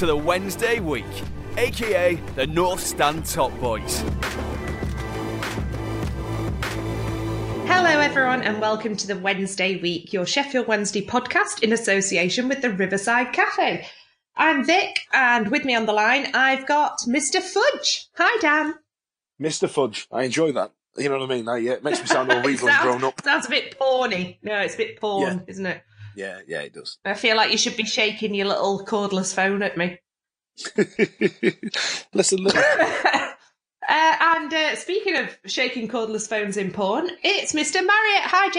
[0.00, 1.04] to the Wednesday week,
[1.58, 4.02] aka the North Stand Top Boys.
[7.66, 12.62] Hello, everyone, and welcome to the Wednesday Week, your Sheffield Wednesday podcast in association with
[12.62, 13.86] the Riverside Cafe.
[14.34, 17.42] I'm Vic, and with me on the line, I've got Mr.
[17.42, 18.06] Fudge.
[18.16, 18.76] Hi, Dan.
[19.38, 19.68] Mr.
[19.68, 20.06] Fudge.
[20.10, 20.72] I enjoy that.
[20.96, 21.46] You know what I mean?
[21.46, 23.20] I, yeah, it makes me sound all regal and grown up.
[23.22, 24.38] sounds a bit porny.
[24.42, 25.38] No, it's a bit porn, Yeah.
[25.46, 25.82] isn't it?
[26.16, 26.98] Yeah, yeah, it does.
[27.04, 29.98] I feel like you should be shaking your little cordless phone at me.
[32.14, 32.54] Listen, look.
[32.56, 33.32] uh,
[33.88, 37.74] and uh, speaking of shaking cordless phones in porn, it's Mr.
[37.74, 38.24] Marriott.
[38.24, 38.50] Hi,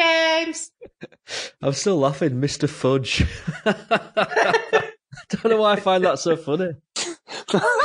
[0.43, 0.71] James.
[1.61, 2.69] I'm still laughing, Mr.
[2.69, 3.25] Fudge.
[3.65, 4.83] I
[5.29, 6.71] don't know why I find that so funny.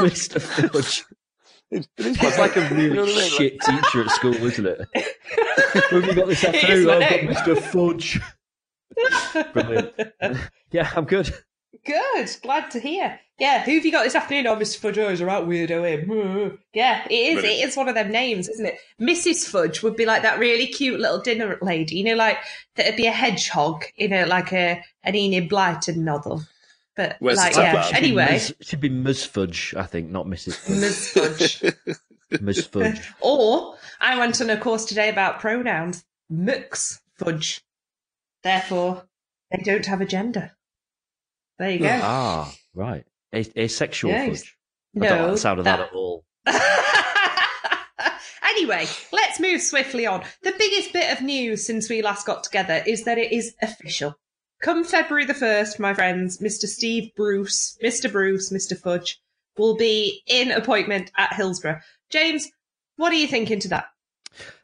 [0.00, 0.40] Mr.
[0.40, 1.04] Fudge.
[1.70, 3.16] It, it is It's like a You really know what I mean?
[3.16, 4.88] Like- shit teacher at school, isn't it?
[5.92, 6.86] We've got this afternoon?
[6.86, 7.20] my I've got.
[7.36, 7.60] Mr.
[7.60, 8.20] Fudge.
[9.52, 9.92] Brilliant.
[10.72, 11.32] Yeah, I'm good.
[11.84, 13.20] Good, glad to hear.
[13.38, 14.46] Yeah, who have you got this afternoon?
[14.48, 14.78] Oh, Mr.
[14.78, 16.58] Fudge, oh, he's a right weirdo him.
[16.74, 17.34] Yeah, it is.
[17.34, 17.60] Brilliant.
[17.60, 18.78] It is one of them names, isn't it?
[19.00, 19.48] Mrs.
[19.48, 22.38] Fudge would be like that really cute little dinner lady, you know, like
[22.74, 26.42] that'd be a hedgehog in a like a an Enid Blyton novel.
[26.96, 27.74] But Where's like, yeah.
[27.74, 27.90] bar?
[27.92, 28.54] Anyway, Ms.
[28.62, 29.24] should be Ms.
[29.24, 30.56] Fudge, I think, not Mrs.
[30.56, 30.80] Fudge.
[30.80, 31.08] Ms.
[31.10, 32.40] Fudge.
[32.40, 32.66] Ms.
[32.66, 33.00] Fudge.
[33.20, 36.04] or I went on a course today about pronouns.
[36.30, 37.62] Mux Fudge.
[38.46, 39.02] Therefore,
[39.50, 40.52] they don't have a gender.
[41.58, 42.00] There you go.
[42.00, 43.04] Ah, right.
[43.34, 44.12] A- asexual.
[44.12, 44.56] Fudge.
[44.94, 46.24] I don't like No, the sound of that, at all.
[48.44, 50.22] anyway, let's move swiftly on.
[50.44, 54.14] The biggest bit of news since we last got together is that it is official.
[54.62, 56.66] Come February the 1st, my friends, Mr.
[56.66, 58.12] Steve Bruce, Mr.
[58.12, 58.78] Bruce, Mr.
[58.78, 59.20] Fudge
[59.58, 61.80] will be in appointment at Hillsborough.
[62.10, 62.48] James,
[62.94, 63.86] what are you thinking to that?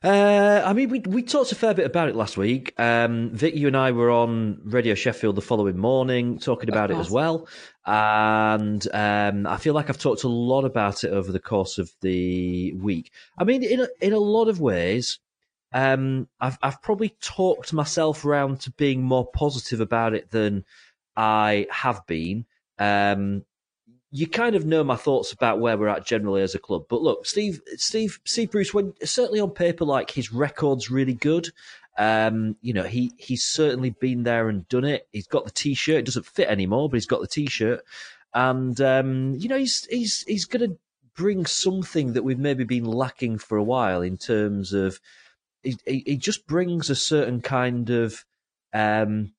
[0.02, 2.74] Uh, I mean, we we talked a fair bit about it last week.
[2.78, 6.96] Um, Vic, you and I were on Radio Sheffield the following morning talking about it
[6.96, 7.48] as well,
[7.86, 11.90] and um, I feel like I've talked a lot about it over the course of
[12.00, 13.12] the week.
[13.38, 15.18] I mean, in a, in a lot of ways,
[15.72, 20.64] um, I've I've probably talked myself around to being more positive about it than
[21.16, 22.46] I have been.
[22.78, 23.44] Um,
[24.14, 26.84] you kind of know my thoughts about where we're at generally as a club.
[26.88, 31.48] But look, Steve, Steve, Steve Bruce, when certainly on paper, like his record's really good.
[31.96, 35.08] Um, you know, he he's certainly been there and done it.
[35.12, 36.00] He's got the t-shirt.
[36.00, 37.82] It doesn't fit anymore, but he's got the t-shirt,
[38.34, 40.78] and um, you know, he's he's he's going to
[41.14, 45.00] bring something that we've maybe been lacking for a while in terms of.
[45.62, 48.24] He, he he just brings a certain kind of
[48.74, 49.32] um,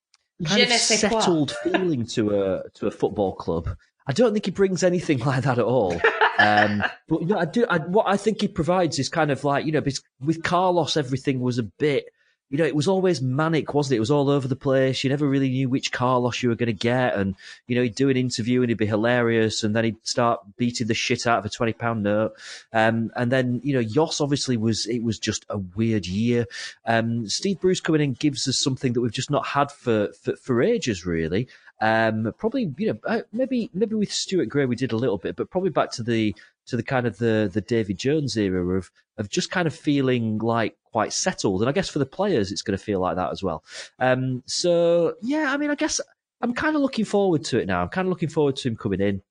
[0.43, 1.19] kind Je of ne sais quoi.
[1.21, 3.75] settled feeling to a to a football club.
[4.07, 5.99] I don't think he brings anything like that at all.
[6.39, 7.65] Um, but you know, I do.
[7.69, 9.83] I, what I think he provides is kind of like you know,
[10.21, 12.05] with Carlos, everything was a bit.
[12.49, 13.97] You know, it was always manic, wasn't it?
[13.97, 15.03] It was all over the place.
[15.03, 17.35] You never really knew which Carlos you were going to get, and
[17.65, 20.85] you know, he'd do an interview and he'd be hilarious, and then he'd start beating
[20.85, 22.33] the shit out of a twenty pound note.
[22.71, 24.85] Um, and then you know, Jos obviously was.
[24.85, 26.45] It was just a weird year.
[26.85, 30.35] Um, Steve Bruce coming in gives us something that we've just not had for for,
[30.35, 31.47] for ages, really.
[31.81, 35.35] Um, probably, you know, uh, maybe maybe with Stuart Gray we did a little bit,
[35.35, 36.35] but probably back to the
[36.67, 40.37] to the kind of the the David Jones era of of just kind of feeling
[40.37, 43.31] like quite settled, and I guess for the players it's going to feel like that
[43.31, 43.63] as well.
[43.99, 45.99] Um, so yeah, I mean, I guess
[46.41, 47.81] I'm kind of looking forward to it now.
[47.81, 49.21] I'm kind of looking forward to him coming in.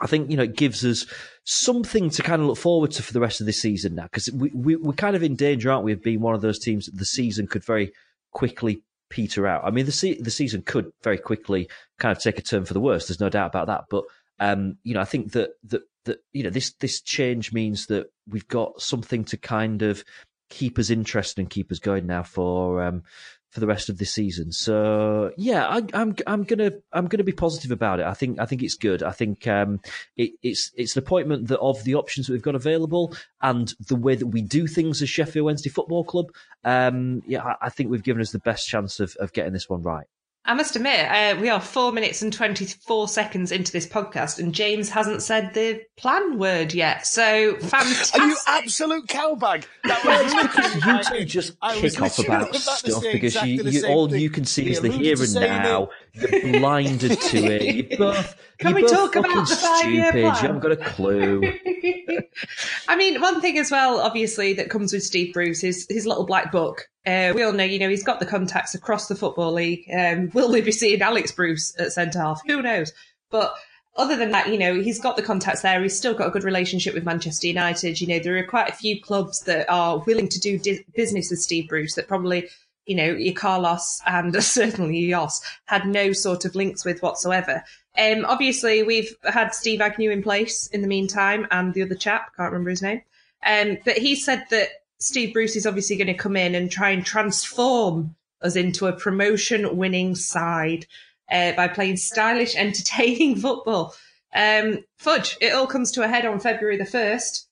[0.00, 1.06] I think you know it gives us
[1.44, 4.30] something to kind of look forward to for the rest of the season now because
[4.30, 6.86] we, we we're kind of in danger, aren't we, of being one of those teams
[6.86, 7.92] that the season could very
[8.32, 9.64] quickly peter out.
[9.64, 11.68] I mean, the se- the season could very quickly
[11.98, 13.08] kind of take a turn for the worse.
[13.08, 13.84] There's no doubt about that.
[13.90, 14.04] But
[14.38, 18.10] um, you know, I think that that that you know this this change means that
[18.28, 20.02] we've got something to kind of
[20.48, 23.02] keep us interested and keep us going now for um,
[23.50, 24.52] for the rest of the season.
[24.52, 28.06] So yeah, I, I'm I'm gonna I'm gonna be positive about it.
[28.06, 29.02] I think I think it's good.
[29.02, 29.80] I think um,
[30.16, 33.96] it, it's it's an appointment that of the options that we've got available and the
[33.96, 36.26] way that we do things as Sheffield Wednesday Football Club.
[36.64, 39.68] Um, yeah, I, I think we've given us the best chance of of getting this
[39.68, 40.06] one right.
[40.46, 44.54] I must admit, uh, we are four minutes and 24 seconds into this podcast, and
[44.54, 47.06] James hasn't said the plan word yet.
[47.06, 48.20] So fantastic.
[48.20, 49.66] Are you absolute cowbag?
[49.84, 54.20] That was you two just kick off about stuff because you, you all thing.
[54.20, 55.88] you can see is the here and now.
[56.12, 56.44] It.
[56.44, 57.90] You're blinded to it.
[57.90, 58.36] You both.
[58.60, 60.24] Can we talk about the five-year plan?
[60.24, 61.42] You haven't got a clue.
[62.88, 66.26] I mean, one thing as well, obviously, that comes with Steve Bruce is his little
[66.26, 66.88] black book.
[67.06, 69.84] Uh, we all know, you know, he's got the contacts across the football league.
[69.92, 72.42] Um, will we be seeing Alex Bruce at centre half?
[72.46, 72.92] Who knows?
[73.30, 73.54] But
[73.96, 75.82] other than that, you know, he's got the contacts there.
[75.82, 78.00] He's still got a good relationship with Manchester United.
[78.00, 81.30] You know, there are quite a few clubs that are willing to do di- business
[81.30, 82.48] with Steve Bruce that probably,
[82.90, 87.62] you know, your Carlos and certainly Jos had no sort of links with whatsoever.
[87.96, 92.34] Um, obviously, we've had Steve Agnew in place in the meantime, and the other chap
[92.36, 93.02] can't remember his name.
[93.46, 96.90] Um, but he said that Steve Bruce is obviously going to come in and try
[96.90, 100.84] and transform us into a promotion-winning side
[101.30, 103.94] uh, by playing stylish, entertaining football.
[104.34, 105.38] Um, fudge!
[105.40, 107.46] It all comes to a head on February the first.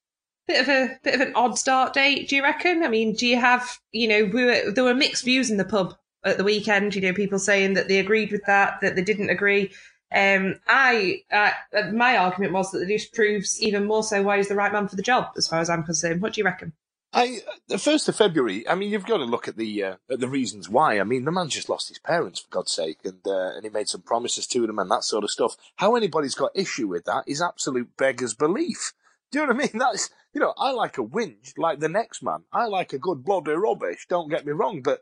[0.48, 2.82] Bit of a bit of an odd start date, do you reckon?
[2.82, 5.64] I mean, do you have you know we were, there were mixed views in the
[5.64, 6.94] pub at the weekend.
[6.94, 9.70] You know, people saying that they agreed with that, that they didn't agree.
[10.14, 11.50] Um, I, uh,
[11.92, 14.96] my argument was that this proves even more so why he's the right man for
[14.96, 16.22] the job, as far as I'm concerned.
[16.22, 16.72] What do you reckon?
[17.12, 18.68] I the first of February.
[18.68, 21.00] I mean, you've got to look at the uh, at the reasons why.
[21.00, 23.70] I mean, the man just lost his parents for God's sake, and uh, and he
[23.70, 25.56] made some promises to them and that sort of stuff.
[25.76, 28.92] How anybody's got issue with that is absolute beggar's belief.
[29.30, 29.70] Do you know what I mean?
[29.78, 32.44] That's you know, I like a whinge like the next man.
[32.52, 34.06] I like a good bloody rubbish.
[34.08, 35.00] Don't get me wrong, but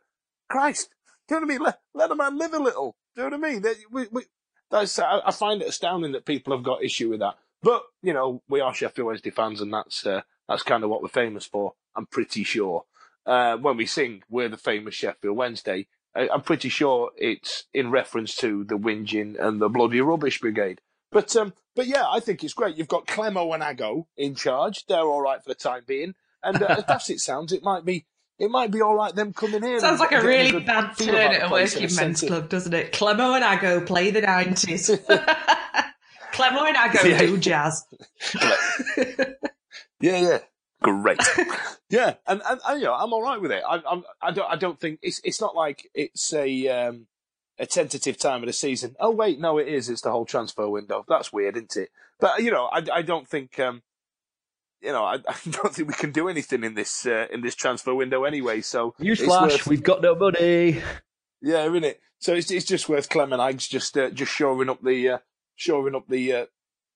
[0.48, 0.90] Christ,
[1.28, 1.64] do you know what I mean?
[1.64, 2.96] Let, let a man live a little.
[3.14, 3.64] Do you know what I mean?
[3.90, 4.22] We, we,
[4.70, 7.34] that's I, I find it astounding that people have got issue with that.
[7.62, 11.02] But you know, we are Sheffield Wednesday fans, and that's uh, that's kind of what
[11.02, 11.74] we're famous for.
[11.96, 12.84] I'm pretty sure.
[13.24, 15.88] Uh, when we sing, we're the famous Sheffield Wednesday.
[16.14, 20.80] I, I'm pretty sure it's in reference to the whinging and the bloody rubbish brigade.
[21.10, 22.76] But um, but yeah, I think it's great.
[22.76, 24.86] You've got Clemmo and Ago in charge.
[24.86, 26.14] They're all right for the time being.
[26.42, 28.06] And uh, as it sounds, it might be
[28.38, 29.80] it might be all right them coming in.
[29.80, 32.92] Sounds like a really bad turn at a working men's club, doesn't it?
[32.92, 34.88] Clemmo and Ago play the nineties.
[36.32, 37.18] Clemmo and Ago yeah.
[37.18, 37.84] do jazz.
[40.00, 40.38] yeah, yeah.
[40.82, 41.20] Great.
[41.88, 43.62] yeah, and, and, and, you know, I'm all right with it.
[43.66, 47.06] I, I'm, I don't, I don't think it's, it's not like it's a, um,
[47.58, 48.96] a tentative time of the season.
[49.00, 49.88] Oh wait, no, it is.
[49.88, 51.04] It's the whole transfer window.
[51.08, 51.90] That's weird, isn't it?
[52.20, 53.82] But you know, I, I don't think, um,
[54.80, 57.54] you know, I, I, don't think we can do anything in this uh, in this
[57.54, 58.60] transfer window anyway.
[58.60, 59.66] So newsflash, worth...
[59.66, 60.82] we've got no money.
[61.42, 62.00] Yeah, isn't it?
[62.18, 65.18] So it's it's just worth Clement Eggs just uh, just shoring up the uh,
[65.54, 66.46] shoring up the uh,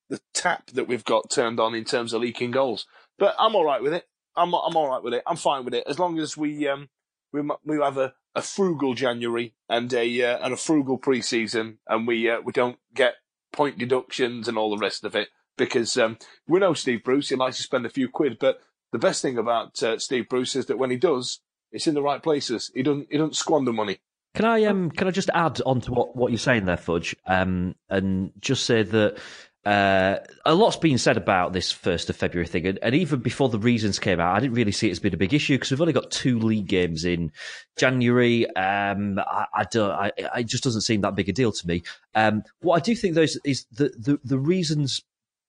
[0.09, 2.87] the tap that we've got turned on in terms of leaking goals.
[3.19, 4.07] But I'm all right with it.
[4.37, 5.23] I'm I'm all right with it.
[5.26, 6.88] I'm fine with it as long as we um
[7.32, 12.06] we we have a, a frugal January and a uh, and a frugal preseason, and
[12.06, 13.14] we uh, we don't get
[13.52, 16.16] point deductions and all the rest of it because um,
[16.49, 18.60] we know Steve Bruce, he likes to spend a few quid, but
[18.92, 22.02] the best thing about uh, Steve Bruce is that when he does, it's in the
[22.02, 22.70] right places.
[22.75, 23.99] He doesn't he doesn't squander money.
[24.34, 27.16] Can I um can I just add on to what, what you're saying there, Fudge,
[27.26, 29.18] um, and just say that
[29.67, 33.50] uh, a lot's been said about this first of February thing, and, and, even before
[33.50, 35.71] the reasons came out, I didn't really see it as being a big issue because
[35.71, 37.31] we've only got two league games in
[37.76, 38.49] January.
[38.57, 41.83] Um, I, I, don't, I, it just doesn't seem that big a deal to me.
[42.14, 45.02] Um, what I do think though is, is the, the, the reasons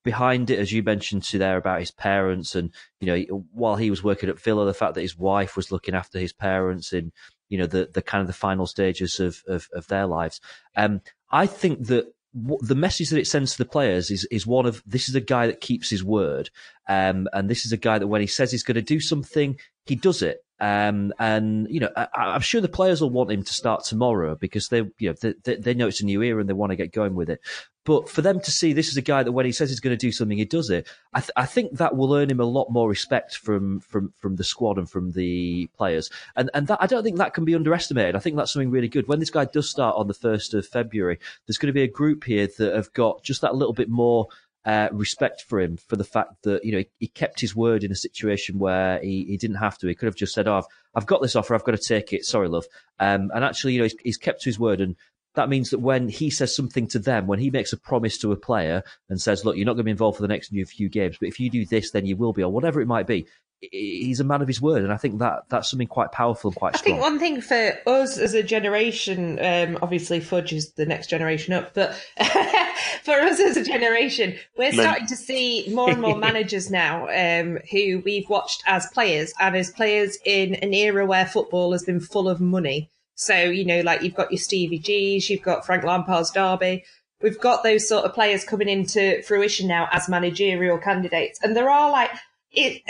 [0.03, 3.89] behind it, as you mentioned to there about his parents, and you know, while he
[3.89, 7.13] was working at Villa, the fact that his wife was looking after his parents in
[7.47, 10.41] you know the the kind of the final stages of of, of their lives.
[10.75, 11.01] Um,
[11.31, 14.81] I think that the message that it sends to the players is is one of
[14.85, 16.49] this is a guy that keeps his word,
[16.87, 19.57] um, and this is a guy that when he says he's going to do something,
[19.85, 20.43] he does it.
[20.61, 24.35] Um, and you know, I, am sure the players will want him to start tomorrow
[24.35, 26.75] because they, you know, they, they, know it's a new era and they want to
[26.75, 27.41] get going with it.
[27.83, 29.97] But for them to see this is a guy that when he says he's going
[29.97, 30.87] to do something, he does it.
[31.13, 34.35] I, th- I think that will earn him a lot more respect from from from
[34.35, 36.11] the squad and from the players.
[36.35, 38.15] And and that I don't think that can be underestimated.
[38.15, 39.07] I think that's something really good.
[39.07, 41.87] When this guy does start on the first of February, there's going to be a
[41.87, 44.27] group here that have got just that little bit more
[44.63, 47.83] uh, respect for him for the fact that you know he, he, kept his word
[47.83, 49.87] in a situation where he, he didn't have to.
[49.87, 51.55] He could have just said, "Oh, I've, I've got this offer.
[51.55, 52.25] I've got to take it.
[52.25, 52.65] Sorry, love."
[52.99, 54.95] Um, and actually, you know, he's, he's kept to his word, and
[55.35, 58.31] that means that when he says something to them, when he makes a promise to
[58.31, 60.89] a player and says, "Look, you're not going to be involved for the next few
[60.89, 63.27] games, but if you do this, then you will be," or whatever it might be,
[63.61, 66.55] he's a man of his word, and I think that that's something quite powerful and
[66.55, 66.75] quite.
[66.75, 71.07] I think one thing for us as a generation, um, obviously Fudge is the next
[71.07, 71.93] generation up, but
[73.03, 77.59] for us as a generation, we're starting to see more and more managers now um,
[77.71, 81.99] who we've watched as players and as players in an era where football has been
[81.99, 82.89] full of money.
[83.21, 86.83] So you know, like you've got your Stevie G's, you've got Frank Lampard's Derby.
[87.21, 91.69] We've got those sort of players coming into fruition now as managerial candidates, and there
[91.69, 92.11] are like
[92.51, 92.81] it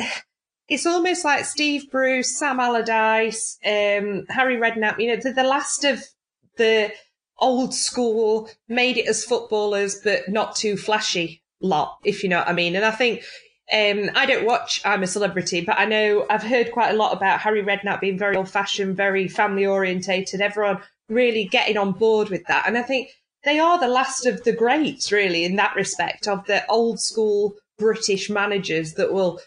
[0.71, 6.01] it's almost like Steve Bruce, Sam Allardyce, um, Harry Redknapp, you know, the last of
[6.55, 6.93] the
[7.39, 12.47] old school, made it as footballers, but not too flashy lot, if you know what
[12.47, 12.77] I mean.
[12.77, 13.23] And I think,
[13.73, 17.13] um, I don't watch I'm a Celebrity, but I know I've heard quite a lot
[17.13, 22.29] about Harry Redknapp being very old fashioned, very family orientated, everyone really getting on board
[22.29, 22.67] with that.
[22.67, 23.09] And I think
[23.43, 27.55] they are the last of the greats, really, in that respect, of the old school
[27.77, 29.39] British managers that will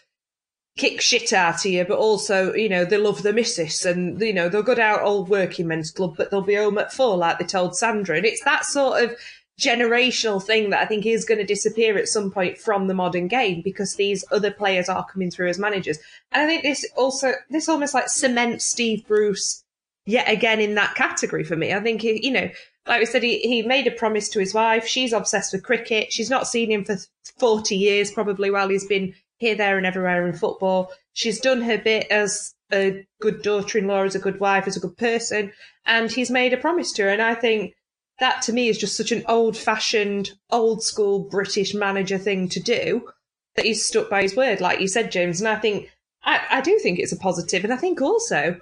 [0.77, 4.33] kick shit out of you, but also, you know, they love the missus and, you
[4.33, 7.39] know, they'll go down old working men's club, but they'll be home at four, like
[7.39, 8.17] they told Sandra.
[8.17, 9.15] And it's that sort of
[9.59, 13.27] generational thing that I think is going to disappear at some point from the modern
[13.27, 15.97] game because these other players are coming through as managers.
[16.31, 19.63] And I think this also, this almost like cements Steve Bruce
[20.05, 21.73] yet again in that category for me.
[21.73, 22.49] I think, you know,
[22.87, 24.85] like we said, he, he made a promise to his wife.
[24.85, 26.11] She's obsessed with cricket.
[26.11, 26.97] She's not seen him for
[27.39, 30.91] 40 years, probably while he's been here, there, and everywhere in football.
[31.13, 34.77] She's done her bit as a good daughter in law, as a good wife, as
[34.77, 35.51] a good person,
[35.85, 37.09] and he's made a promise to her.
[37.09, 37.73] And I think
[38.19, 42.59] that to me is just such an old fashioned, old school British manager thing to
[42.59, 43.09] do
[43.55, 45.41] that he's stuck by his word, like you said, James.
[45.41, 45.89] And I think,
[46.23, 47.63] I, I do think it's a positive.
[47.63, 48.59] And I think also,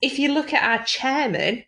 [0.00, 1.64] if you look at our chairman,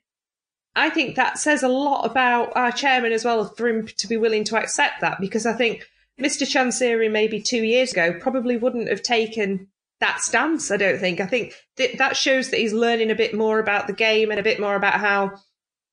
[0.75, 4.17] I think that says a lot about our chairman as well for him to be
[4.17, 5.89] willing to accept that because I think
[6.21, 6.47] Mr.
[6.47, 9.69] Chansiri maybe two years ago probably wouldn't have taken
[10.01, 10.71] that stance.
[10.71, 11.21] I don't think.
[11.21, 14.39] I think that that shows that he's learning a bit more about the game and
[14.39, 15.33] a bit more about how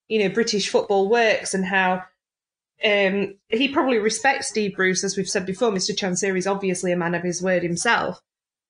[0.08, 2.04] you know British football works and how
[2.84, 5.72] um, he probably respects Steve Bruce, as we've said before.
[5.72, 5.96] Mr.
[5.96, 8.22] Chansiri is obviously a man of his word himself,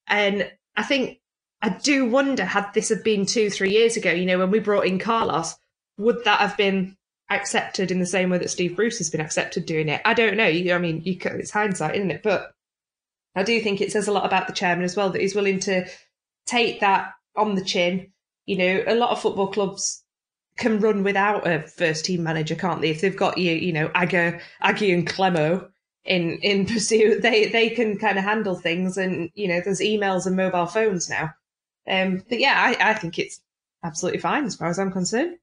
[0.07, 1.19] and I think
[1.61, 4.59] I do wonder had this have been two, three years ago, you know, when we
[4.59, 5.55] brought in Carlos,
[5.97, 6.97] would that have been
[7.29, 10.01] accepted in the same way that Steve Bruce has been accepted doing it.
[10.05, 10.43] I don't know.
[10.43, 12.23] I mean, you it's hindsight, isn't it?
[12.23, 12.51] But
[13.35, 15.59] I do think it says a lot about the chairman as well that he's willing
[15.61, 15.85] to
[16.45, 18.11] take that on the chin.
[18.45, 20.02] You know, a lot of football clubs
[20.57, 22.89] can run without a first team manager, can't they?
[22.89, 25.69] If they've got you, you know, Agger, Aggy and Clemmo
[26.05, 28.98] in in pursuit, they they can kind of handle things.
[28.98, 31.33] And you know, there's emails and mobile phones now.
[31.88, 33.41] Um, but yeah, I, I think it's
[33.83, 35.38] absolutely fine as far as I'm concerned.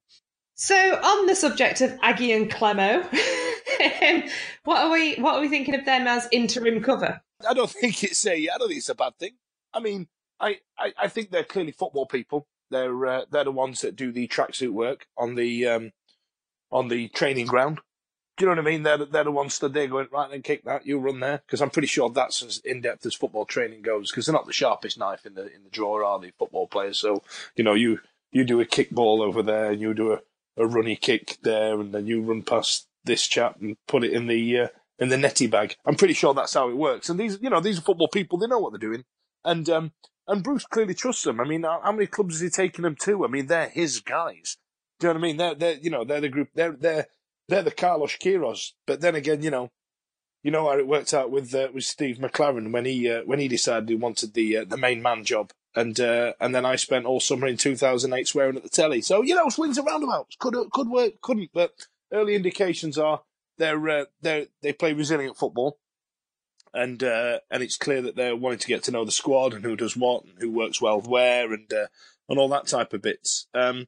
[0.55, 3.02] So, on the subject of Aggy and Clemmo,
[4.64, 7.21] what are we what are we thinking of them as interim cover?
[7.49, 9.33] I don't think it's a I don't think it's a bad thing.
[9.73, 12.47] I mean, I, I, I think they're clearly football people.
[12.71, 15.93] They're uh, they're the ones that do the tracksuit work on the um,
[16.71, 17.81] on the training ground.
[18.37, 18.83] Do you know what I mean?
[18.83, 21.61] They're they're the ones stood there going right and kick that you run there because
[21.61, 24.53] I'm pretty sure that's as in depth as football training goes because they're not the
[24.53, 26.99] sharpest knife in the in the drawer are they football players?
[26.99, 27.23] So
[27.57, 28.00] you know you
[28.33, 30.21] you do a kick ball over there and you do a
[30.57, 34.27] a runny kick there, and then you run past this chap and put it in
[34.27, 35.77] the uh, in the netty bag.
[35.87, 37.09] I'm pretty sure that's how it works.
[37.09, 39.05] And these, you know, these are football people; they know what they're doing.
[39.45, 39.93] And um,
[40.30, 41.40] and Bruce clearly trusts them.
[41.40, 43.25] I mean, how many clubs is he taking them to?
[43.25, 44.56] I mean, they're his guys.
[44.99, 45.37] Do you know what I mean?
[45.37, 46.49] They're they're you know they're the group.
[46.54, 47.06] They're they're
[47.49, 48.72] they're the Carlos Queiroz.
[48.87, 49.70] But then again, you know,
[50.42, 53.38] you know how it worked out with uh, with Steve McClaren when he uh, when
[53.38, 56.76] he decided he wanted the uh, the main man job and uh, and then I
[56.76, 59.00] spent all summer in 2008 swearing at the telly.
[59.02, 61.50] So you know, swings and roundabouts could could work, couldn't.
[61.52, 63.22] But early indications are
[63.58, 65.78] they're uh, they they play resilient football,
[66.73, 69.65] and uh, and it's clear that they're wanting to get to know the squad and
[69.65, 71.87] who does what and who works well where and uh,
[72.29, 73.47] and all that type of bits.
[73.55, 73.87] Um,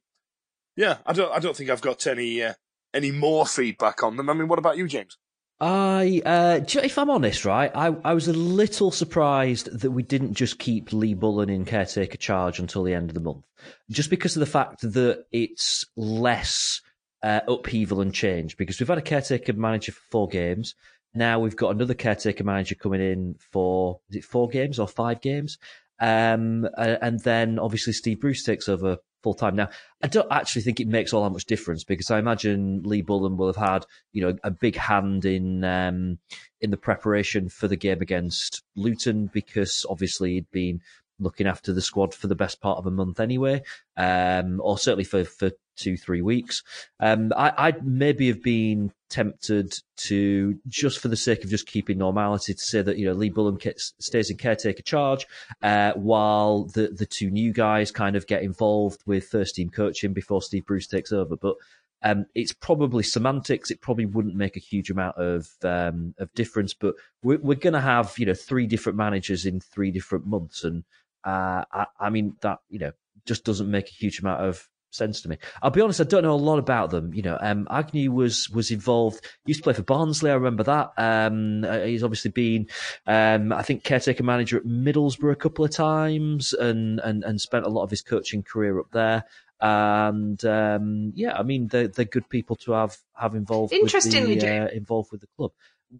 [0.76, 2.54] yeah, I don't I don't think I've got any uh,
[2.94, 4.28] any more feedback on them.
[4.28, 5.16] I mean, what about you, James?
[5.64, 10.34] I, uh, if I'm honest, right, I, I was a little surprised that we didn't
[10.34, 13.44] just keep Lee Bullen in caretaker charge until the end of the month,
[13.88, 16.80] just because of the fact that it's less
[17.22, 18.56] uh, upheaval and change.
[18.56, 20.74] Because we've had a caretaker manager for four games.
[21.14, 25.20] Now we've got another caretaker manager coming in for is it four games or five
[25.20, 25.58] games?
[26.00, 29.56] Um, and then obviously Steve Bruce takes over full time.
[29.56, 29.68] Now,
[30.02, 33.36] I don't actually think it makes all that much difference because I imagine Lee Bullen
[33.36, 36.18] will have had, you know, a big hand in um,
[36.60, 40.80] in the preparation for the game against Luton because obviously he'd been
[41.22, 43.62] looking after the squad for the best part of a month anyway,
[43.96, 46.62] um, or certainly for, for two, three weeks.
[47.00, 51.98] Um, I, I'd maybe have been tempted to, just for the sake of just keeping
[51.98, 53.58] normality, to say that, you know, Lee Bullen
[53.98, 55.26] stays in caretaker charge,
[55.62, 60.12] uh, while the, the two new guys kind of get involved with first team coaching
[60.12, 61.36] before Steve Bruce takes over.
[61.36, 61.56] But
[62.02, 63.70] um, it's probably semantics.
[63.70, 67.74] It probably wouldn't make a huge amount of um, of difference, but we're, we're going
[67.74, 70.84] to have you know three different managers in three different months, and
[71.24, 72.92] uh, I, I, mean, that, you know,
[73.26, 75.38] just doesn't make a huge amount of sense to me.
[75.62, 77.12] I'll be honest, I don't know a lot about them.
[77.14, 79.26] You know, um, Agnew was was involved.
[79.46, 80.30] Used to play for Barnsley.
[80.30, 80.92] I remember that.
[80.96, 82.68] Um, uh, he's obviously been,
[83.06, 87.66] um, I think, caretaker manager at Middlesbrough a couple of times, and and and spent
[87.66, 89.24] a lot of his coaching career up there.
[89.60, 93.72] And um, yeah, I mean, they're they're good people to have have involved.
[93.72, 95.52] Interestingly, with the, uh, involved with the club.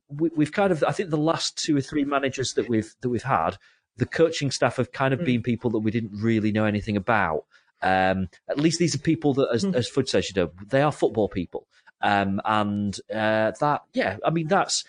[0.09, 3.11] We, we've kind of, I think, the last two or three managers that we've that
[3.11, 3.59] we've had
[3.97, 5.27] the coaching staff have kind of mm.
[5.27, 7.45] been people that we didn't really know anything about.
[7.83, 9.75] Um, at least these are people that, as, mm.
[9.75, 11.67] as Fudge says, you know, they are football people.
[12.01, 14.85] Um, and uh, that, yeah, I mean, that's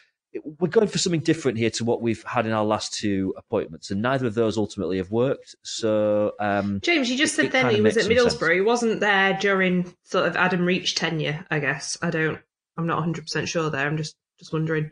[0.59, 3.91] we're going for something different here to what we've had in our last two appointments,
[3.91, 5.55] and neither of those ultimately have worked.
[5.63, 8.55] So, um, James, you just it, said then he was at Middlesbrough.
[8.55, 11.97] He wasn't there during sort of Adam Reach tenure, I guess.
[12.01, 12.39] I don't.
[12.77, 13.85] I'm not 100 percent sure there.
[13.85, 14.91] I'm just just wondering.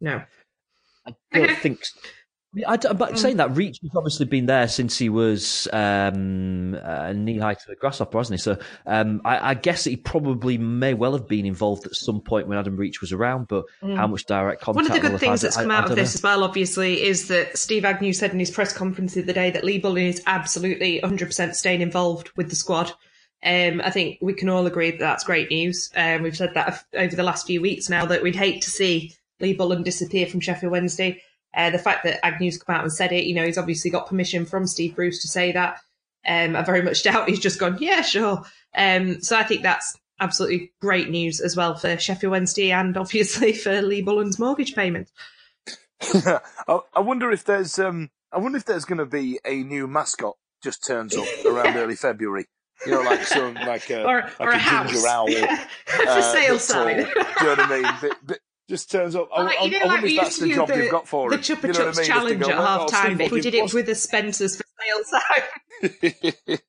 [0.00, 0.22] No,
[1.06, 1.54] I don't okay.
[1.54, 1.84] think.
[2.66, 3.18] I, but mm.
[3.18, 7.72] saying that, Reach has obviously been there since he was um, uh, knee high to
[7.72, 8.42] a grasshopper, hasn't he?
[8.42, 12.46] So um, I, I, guess he probably may well have been involved at some point
[12.46, 13.96] when Adam Reach was around, but mm.
[13.96, 14.88] how much direct contact?
[14.88, 16.18] One of the good things that's come I, out of this know.
[16.18, 19.50] as well, obviously, is that Steve Agnew said in his press conference the other day
[19.50, 22.92] that Lee Bullen is absolutely 100% staying involved with the squad.
[23.44, 25.90] Um, I think we can all agree that that's great news.
[25.94, 29.14] Um, we've said that over the last few weeks now that we'd hate to see
[29.40, 31.20] Lee Bullen disappear from Sheffield Wednesday.
[31.56, 34.08] Uh, the fact that Agnew's come out and said it, you know, he's obviously got
[34.08, 35.80] permission from Steve Bruce to say that.
[36.26, 38.42] Um, I very much doubt he's just gone, yeah, sure.
[38.74, 43.52] Um, so I think that's absolutely great news as well for Sheffield Wednesday and obviously
[43.54, 45.10] for Lee Bullen's mortgage payment.
[46.68, 50.36] I wonder if there's, um, I wonder if there's going to be a new mascot
[50.62, 52.46] just turns up around early February.
[52.86, 55.64] You know, like some like a or, like or a, a ginger owl yeah.
[55.86, 56.96] for uh, sale sign.
[56.96, 57.92] do you know what I mean?
[58.02, 59.28] Bit, bit, just turns up.
[59.36, 61.36] Well, I, you know, I, wonder if that's the job the, you've got for the
[61.36, 62.04] Chupa Chups you know I mean?
[62.04, 63.20] challenge go, at half oh, time.
[63.20, 66.02] If we did it with the Spencers for sales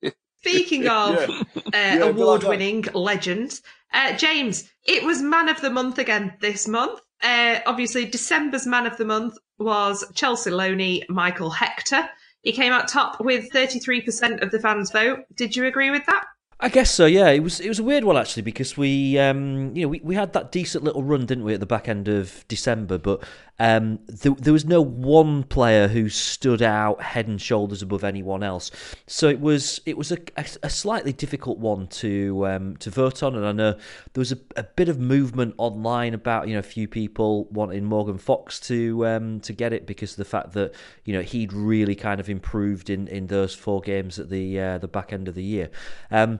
[0.39, 1.41] Speaking of yeah.
[1.57, 6.67] Uh, yeah, award-winning like legends, uh, James, it was Man of the Month again this
[6.67, 6.99] month.
[7.23, 12.07] Uh, obviously, December's Man of the Month was Chelsea Loney Michael Hector.
[12.41, 15.21] He came out top with 33% of the fans' vote.
[15.33, 16.25] Did you agree with that?
[16.65, 17.05] I guess so.
[17.05, 20.01] Yeah, it was it was a weird one actually because we um, you know we,
[20.03, 22.97] we had that decent little run, didn't we, at the back end of December?
[22.97, 23.23] But
[23.57, 28.43] um, there, there was no one player who stood out head and shoulders above anyone
[28.43, 28.69] else.
[29.07, 33.23] So it was it was a, a, a slightly difficult one to um, to vote
[33.23, 36.59] on, and I know there was a, a, bit of movement online about you know
[36.59, 40.51] a few people wanting Morgan Fox to um, to get it because of the fact
[40.53, 40.73] that
[41.05, 44.77] you know he'd really kind of improved in, in those four games at the uh,
[44.79, 45.69] the back end of the year.
[46.11, 46.39] Um,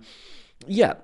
[0.67, 0.95] yeah,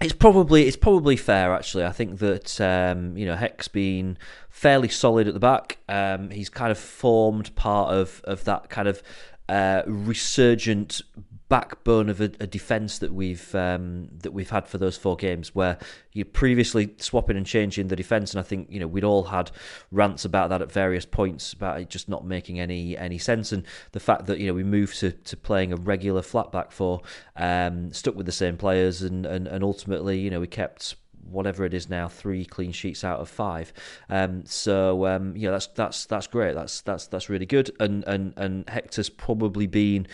[0.00, 1.84] it's probably it's probably fair actually.
[1.84, 4.18] I think that um, you know Heck's been
[4.50, 5.78] fairly solid at the back.
[5.88, 9.02] Um, he's kind of formed part of of that kind of
[9.48, 11.02] uh, resurgent
[11.48, 15.54] backbone of a, a defence that we've um, that we've had for those four games,
[15.54, 15.78] where
[16.12, 19.50] you're previously swapping and changing the defence, and I think you know we'd all had
[19.90, 23.64] rants about that at various points about it just not making any any sense, and
[23.92, 27.02] the fact that you know we moved to, to playing a regular flat back four,
[27.36, 30.96] um, stuck with the same players, and, and and ultimately you know we kept
[31.28, 33.72] whatever it is now, three clean sheets out of five.
[34.08, 36.54] Um, so um, yeah, that's that's that's great.
[36.54, 37.70] That's that's that's really good.
[37.80, 40.06] And and and Hector's probably been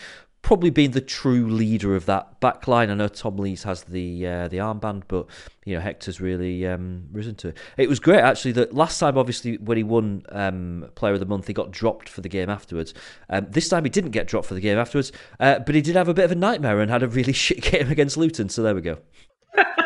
[0.43, 2.91] probably been the true leader of that back line.
[2.91, 5.25] I know Tom Lees has the uh, the armband, but
[5.65, 7.57] you know Hector's really um, risen to it.
[7.77, 8.51] It was great actually.
[8.51, 12.07] That last time, obviously, when he won um, Player of the Month, he got dropped
[12.07, 12.93] for the game afterwards.
[13.29, 15.95] Um, this time, he didn't get dropped for the game afterwards, uh, but he did
[15.95, 18.49] have a bit of a nightmare and had a really shit game against Luton.
[18.49, 18.99] So there we go.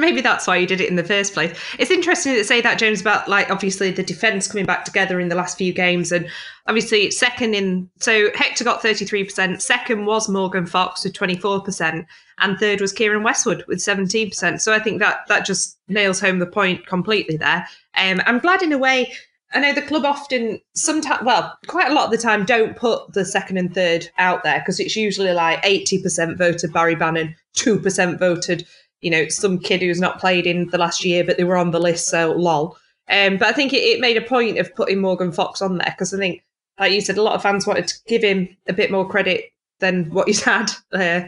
[0.00, 1.56] Maybe that's why you did it in the first place.
[1.78, 5.28] It's interesting to say that, James, about like obviously the defence coming back together in
[5.28, 6.10] the last few games.
[6.10, 6.28] And
[6.66, 12.06] obviously, second in, so Hector got 33%, second was Morgan Fox with 24%,
[12.38, 14.60] and third was Keiren Westwood with 17%.
[14.60, 17.68] So I think that that just nails home the point completely there.
[17.96, 19.12] Um, I'm glad in a way.
[19.52, 23.12] I know the club often, sometimes, well, quite a lot of the time, don't put
[23.14, 28.18] the second and third out there because it's usually like 80% voted Barry Bannan, 2%
[28.18, 28.64] voted,
[29.00, 31.70] you know, some kid who's not played in the last year, but they were on
[31.70, 32.76] the list, so lol.
[33.08, 35.90] Um, but I think it, it made a point of putting Morgan Fox on there
[35.90, 36.44] because I think,
[36.78, 39.52] like you said, a lot of fans wanted to give him a bit more credit
[39.80, 40.70] than what he's had.
[40.92, 41.22] Uh,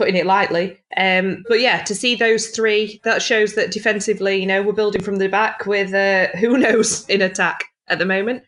[0.00, 0.80] putting it lightly.
[0.96, 5.02] Um, but yeah, to see those three, that shows that defensively, you know, we're building
[5.02, 8.42] from the back with uh, who knows in attack at the moment.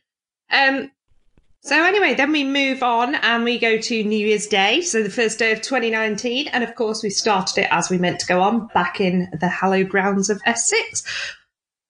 [0.51, 0.91] Um,
[1.63, 5.11] so anyway, then we move on and we go to New Year's Day, so the
[5.11, 8.41] first day of 2019, and of course we started it as we meant to go
[8.43, 11.05] on back in the hallowed grounds of S6.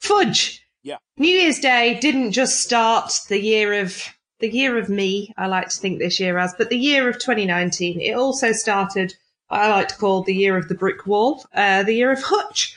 [0.00, 0.66] Fudge.
[0.82, 0.96] Yeah.
[1.16, 4.02] New Year's Day didn't just start the year of
[4.40, 7.20] the year of me, I like to think this year as, but the year of
[7.20, 8.00] 2019.
[8.00, 9.14] It also started
[9.52, 12.74] I like to call the year of the brick wall, uh, the year of Hutch.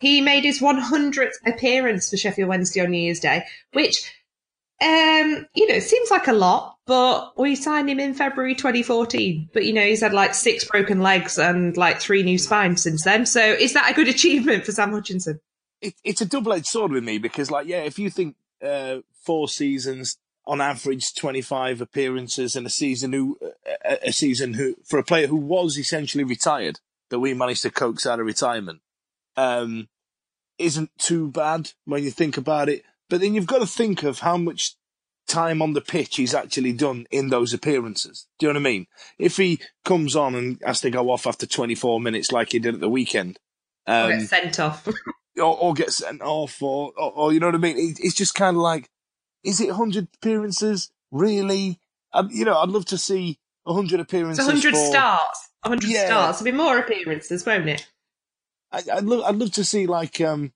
[0.00, 4.12] He made his 100th appearance for Sheffield Wednesday on New Year's Day, which,
[4.82, 9.50] um, you know, it seems like a lot, but we signed him in February 2014.
[9.52, 13.04] But, you know, he's had like six broken legs and like three new spines since
[13.04, 13.26] then.
[13.26, 15.40] So is that a good achievement for Sam Hutchinson?
[15.80, 18.98] It, it's a double edged sword with me because, like, yeah, if you think uh,
[19.24, 23.36] four seasons, on average 25 appearances in a season who
[23.84, 26.78] a, a season who for a player who was essentially retired
[27.10, 28.80] that we managed to coax out of retirement
[29.36, 29.88] um,
[30.58, 32.84] isn't too bad when you think about it.
[33.08, 34.74] But then you've got to think of how much
[35.26, 38.26] time on the pitch he's actually done in those appearances.
[38.38, 38.86] Do you know what I mean?
[39.18, 42.74] If he comes on and has to go off after 24 minutes like he did
[42.74, 43.38] at the weekend,
[43.86, 44.86] um, or get sent off,
[45.36, 47.76] or, or, get sent off, or, or, or you know what I mean?
[47.76, 48.88] It, it's just kind of like
[49.46, 50.90] is it 100 appearances?
[51.12, 51.80] Really?
[52.12, 54.46] Um, you know, I'd love to see 100 appearances.
[54.46, 55.50] It's 100 for, starts.
[55.62, 56.06] 100 yeah.
[56.06, 56.40] starts.
[56.40, 57.86] There'll be more appearances, won't it?
[58.72, 60.52] I, would love, I'd love to see like um,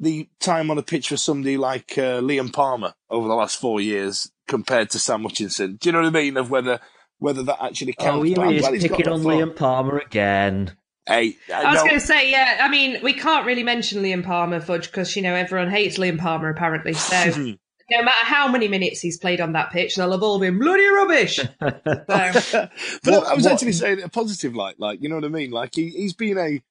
[0.00, 3.80] the time on the pitch for somebody like uh, Liam Palmer over the last four
[3.80, 5.76] years compared to Sam Hutchinson.
[5.76, 6.36] Do you know what I mean?
[6.36, 6.80] Of whether
[7.18, 8.20] whether that actually counts.
[8.20, 10.76] Oh, here he is picking on Liam Palmer again.
[11.06, 12.58] Hey, I, I was going to say, yeah.
[12.62, 16.18] I mean, we can't really mention Liam Palmer, Fudge, because you know everyone hates Liam
[16.18, 16.94] Palmer apparently.
[16.94, 17.30] So
[17.90, 20.86] no matter how many minutes he's played on that pitch, they'll have all been bloody
[20.86, 21.36] rubbish.
[21.36, 22.70] so, but
[23.04, 25.50] what, I was what, actually saying a positive light, like you know what I mean.
[25.50, 26.62] Like he, he's been a,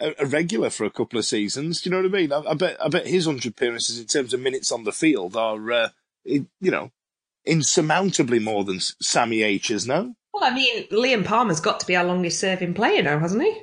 [0.00, 1.80] a, regular for a couple of seasons.
[1.80, 2.32] Do you know what I mean?
[2.32, 5.36] I, I bet I bet his hundred appearances in terms of minutes on the field
[5.36, 5.88] are, uh,
[6.24, 6.90] you know,
[7.44, 9.86] insurmountably more than Sammy H's.
[9.86, 10.14] now.
[10.32, 13.62] Well, I mean, Liam Palmer's got to be our longest serving player now, hasn't he?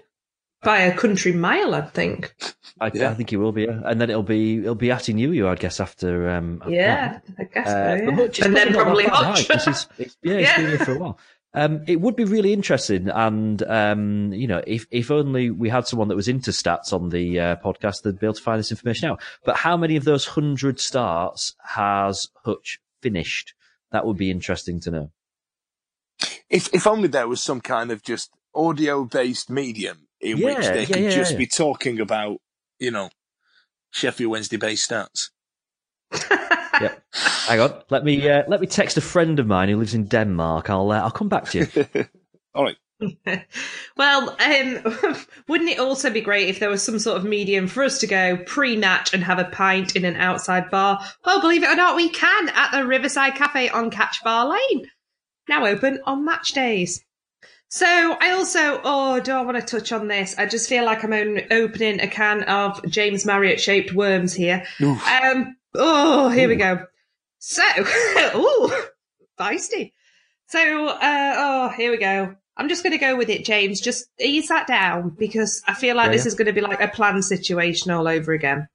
[0.63, 2.33] by a country mile, I'd think.
[2.79, 3.09] I, yeah.
[3.09, 3.81] I, think he will be, yeah.
[3.85, 6.29] and then it'll be it'll be Atdhe Nuhiu, I guess, after.
[6.29, 7.67] Um, yeah, I guess.
[7.67, 8.45] Uh, so, yeah.
[8.45, 9.47] and then probably Hutch.
[9.47, 11.19] He's, he's, yeah, he's been here for a while.
[11.57, 15.87] Um, it would be really interesting, and um, you know, if if only we had
[15.87, 18.69] someone that was into stats on the uh, podcast, they'd be able to find this
[18.69, 19.23] information out.
[19.43, 23.55] But how many of those hundred starts has Hutch finished?
[23.91, 25.11] That would be interesting to know.
[26.47, 30.67] If if only there was some kind of just audio based medium in yeah, which
[30.67, 32.37] they yeah, could yeah, just be talking about,
[32.77, 33.09] you know,
[33.89, 35.31] Sheffield Wednesday based stats.
[36.81, 36.93] Yeah.
[37.11, 37.81] Hang on.
[37.89, 40.69] Let me uh, let me text a friend of mine who lives in Denmark.
[40.69, 42.05] I'll uh, I'll come back to you.
[42.53, 42.77] All right.
[43.97, 45.15] well, um,
[45.47, 48.07] wouldn't it also be great if there was some sort of medium for us to
[48.07, 50.99] go pre-natch and have a pint in an outside bar?
[51.23, 54.89] Well, believe it or not, we can at the Riverside Cafe on Catchbar Lane.
[55.47, 57.03] Now open on match days.
[57.69, 60.35] So I also, oh, do I want to touch on this?
[60.37, 61.13] I just feel like I'm
[61.51, 64.65] opening a can of James Marriott shaped worms here.
[64.81, 66.49] Um, oh, here Ooh.
[66.49, 66.85] we go.
[67.39, 68.87] So, oh,
[69.39, 69.93] feisty.
[70.47, 72.35] So, uh, oh, here we go.
[72.55, 73.79] I'm just going to go with it, James.
[73.79, 76.29] Just ease that down because I feel like yeah, this yeah.
[76.29, 78.67] is going to be like a planned situation all over again.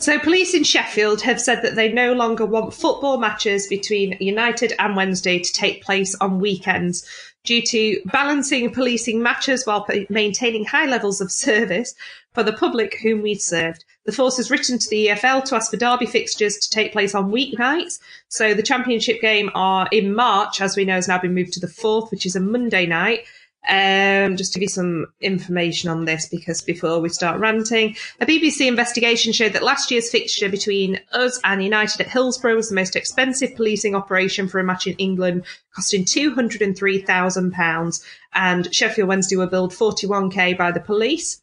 [0.00, 4.72] So, police in Sheffield have said that they no longer want football matches between United
[4.78, 7.04] and Wednesday to take place on weekends
[7.42, 11.94] due to balancing policing matches while maintaining high levels of service
[12.32, 13.84] for the public whom we served.
[14.08, 17.14] The force has written to the EFL to ask for derby fixtures to take place
[17.14, 18.00] on weeknights.
[18.28, 21.60] So the championship game are in March, as we know, has now been moved to
[21.60, 23.26] the 4th, which is a Monday night.
[23.68, 28.24] Um, just to give you some information on this, because before we start ranting, a
[28.24, 32.76] BBC investigation showed that last year's fixture between us and United at Hillsborough was the
[32.76, 35.44] most expensive policing operation for a match in England,
[35.76, 38.02] costing £203,000.
[38.32, 41.42] And Sheffield Wednesday were billed 41k by the police.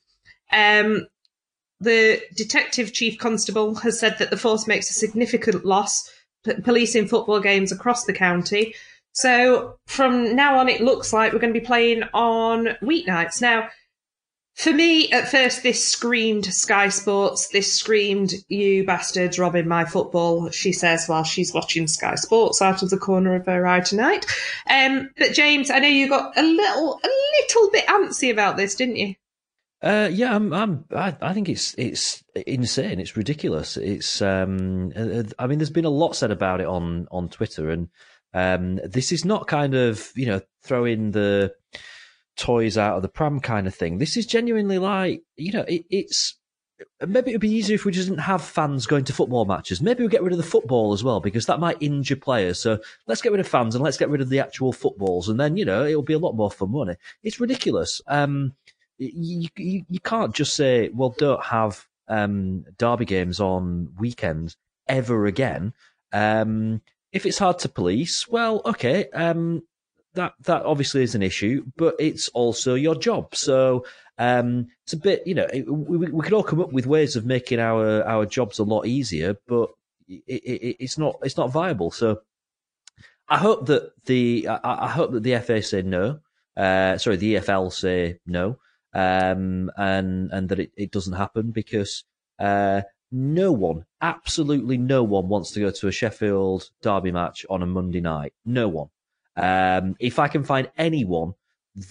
[0.52, 1.06] Um,
[1.80, 6.10] the detective chief constable has said that the force makes a significant loss
[6.46, 8.74] p- policing football games across the county.
[9.12, 13.42] So from now on, it looks like we're going to be playing on weeknights.
[13.42, 13.70] Now,
[14.56, 17.50] For me, at first, this screamed Sky Sports.
[17.50, 22.82] This screamed, you bastards robbing my football, she says while she's watching Sky Sports out
[22.82, 24.26] of the corner of her eye tonight.
[24.70, 27.10] Um, but James, I know you got a little, a
[27.42, 29.16] little bit antsy about this, didn't you?
[29.86, 33.00] Uh, yeah, I'm, I'm, I, I think it's it's insane.
[33.00, 33.78] It's ridiculous.
[33.78, 37.70] It's um, uh, I mean, there's been a lot said about it on on Twitter,
[37.70, 37.90] and
[38.34, 41.54] um, this is not kind of you know throwing the
[42.36, 44.00] toys out of the pram kind of thing.
[44.00, 46.36] This is genuinely like you know it, it's
[47.06, 49.84] maybe it'd be easier if we just didn't have fans going to football matches.
[49.84, 52.60] Maybe we'll get rid of the football as well because that might injure players.
[52.60, 55.40] So let's get rid of fans and let's get rid of the actual footballs, and
[55.40, 56.98] then you know it'll be a lot more fun, won't it?
[57.22, 58.02] It's ridiculous.
[58.08, 58.56] Um,
[58.98, 64.56] you, you, you can't just say, well, don't have um, derby games on weekends
[64.88, 65.74] ever again.
[66.14, 66.82] Um,
[67.12, 69.64] if it's hard to police, well, okay, um,
[70.14, 73.36] that that obviously is an issue, but it's also your job.
[73.36, 73.86] So
[74.18, 77.16] um, it's a bit, you know, it, we, we could all come up with ways
[77.16, 79.72] of making our our jobs a lot easier, but
[80.08, 81.92] it, it, it's not it's not viable.
[81.92, 82.22] So
[83.28, 86.20] I hope that the I, I hope that the FA say no.
[86.56, 88.58] Uh, sorry, the EFL say no
[88.96, 92.06] um, and and that it, it doesn't happen because
[92.40, 92.82] uh,
[93.12, 97.68] no one, absolutely no one, wants to go to a Sheffield Derby match on a
[97.68, 98.34] Monday night.
[98.46, 98.88] No one.
[99.36, 101.34] Um, if I can find anyone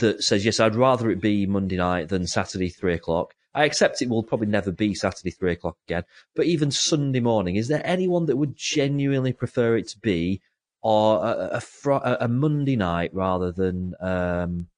[0.00, 3.34] that says yes, I'd rather it be Monday night than Saturday three o'clock.
[3.54, 7.56] I accept it will probably never be Saturday three o'clock again, but even Sunday morning,
[7.56, 10.40] is there anyone that would genuinely prefer it to be
[10.82, 14.68] or a, a, a, a Monday night rather than um,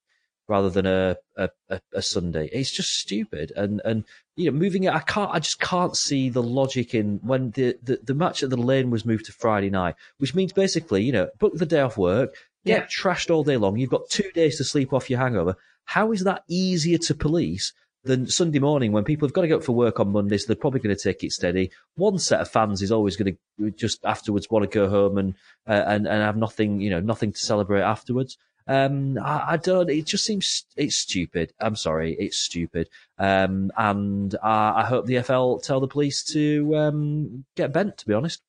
[0.48, 1.50] rather than a, a,
[1.92, 2.48] a, Sunday.
[2.52, 3.52] It's just stupid.
[3.56, 4.04] And, and,
[4.36, 7.76] you know, moving it, I can't, I just can't see the logic in when the,
[7.82, 11.12] the, the match at the lane was moved to Friday night, which means basically, you
[11.12, 12.86] know, book the day off work, get yeah.
[12.86, 13.76] trashed all day long.
[13.76, 15.56] You've got two days to sleep off your hangover.
[15.84, 17.72] How is that easier to police
[18.06, 20.46] than Sunday morning when people have got to go up for work on Monday, so
[20.46, 21.70] they're probably going to take it steady.
[21.96, 25.34] One set of fans is always going to just afterwards want to go home and
[25.66, 28.38] uh, and and have nothing, you know, nothing to celebrate afterwards.
[28.68, 29.88] Um, I, I, don't.
[29.88, 31.52] It just seems it's stupid.
[31.60, 32.88] I'm sorry, it's stupid.
[33.18, 37.98] Um, and I, I hope the FL tell the police to um, get bent.
[37.98, 38.42] To be honest.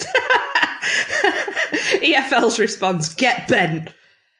[2.00, 3.90] EFL's response: get bent.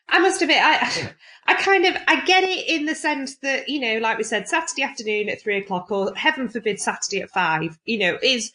[0.09, 1.13] I must admit, I,
[1.47, 4.49] I kind of, I get it in the sense that you know, like we said,
[4.49, 7.79] Saturday afternoon at three o'clock, or heaven forbid, Saturday at five.
[7.85, 8.53] You know, is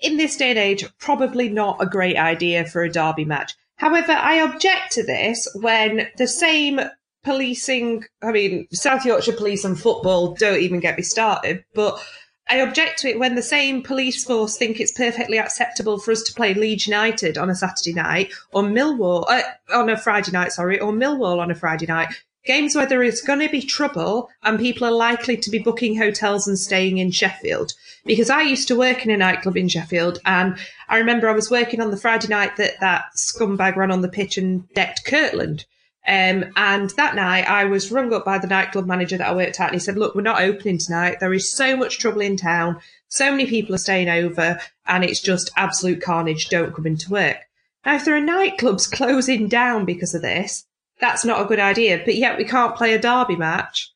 [0.00, 3.54] in this day and age probably not a great idea for a derby match.
[3.76, 6.80] However, I object to this when the same
[7.24, 12.00] policing, I mean, South Yorkshire Police and football don't even get me started, but
[12.48, 16.22] I object to it when the same police force think it's perfectly acceptable for us
[16.22, 19.42] to play Leeds United on a Saturday night or Millwall uh,
[19.74, 22.14] on a Friday night, sorry, or Millwall on a Friday night
[22.46, 25.98] games where there is going to be trouble and people are likely to be booking
[25.98, 27.72] hotels and staying in Sheffield.
[28.06, 30.56] Because I used to work in a nightclub in Sheffield and
[30.88, 34.08] I remember I was working on the Friday night that that scumbag ran on the
[34.08, 35.64] pitch and decked Kirkland.
[36.06, 39.58] Um, and that night I was rung up by the nightclub manager that I worked
[39.58, 41.18] at and he said, look, we're not opening tonight.
[41.18, 42.80] There is so much trouble in town.
[43.08, 46.48] So many people are staying over and it's just absolute carnage.
[46.48, 47.38] Don't come into work.
[47.84, 50.64] Now, if there are nightclubs closing down because of this,
[51.00, 52.00] that's not a good idea.
[52.04, 53.92] But yet we can't play a derby match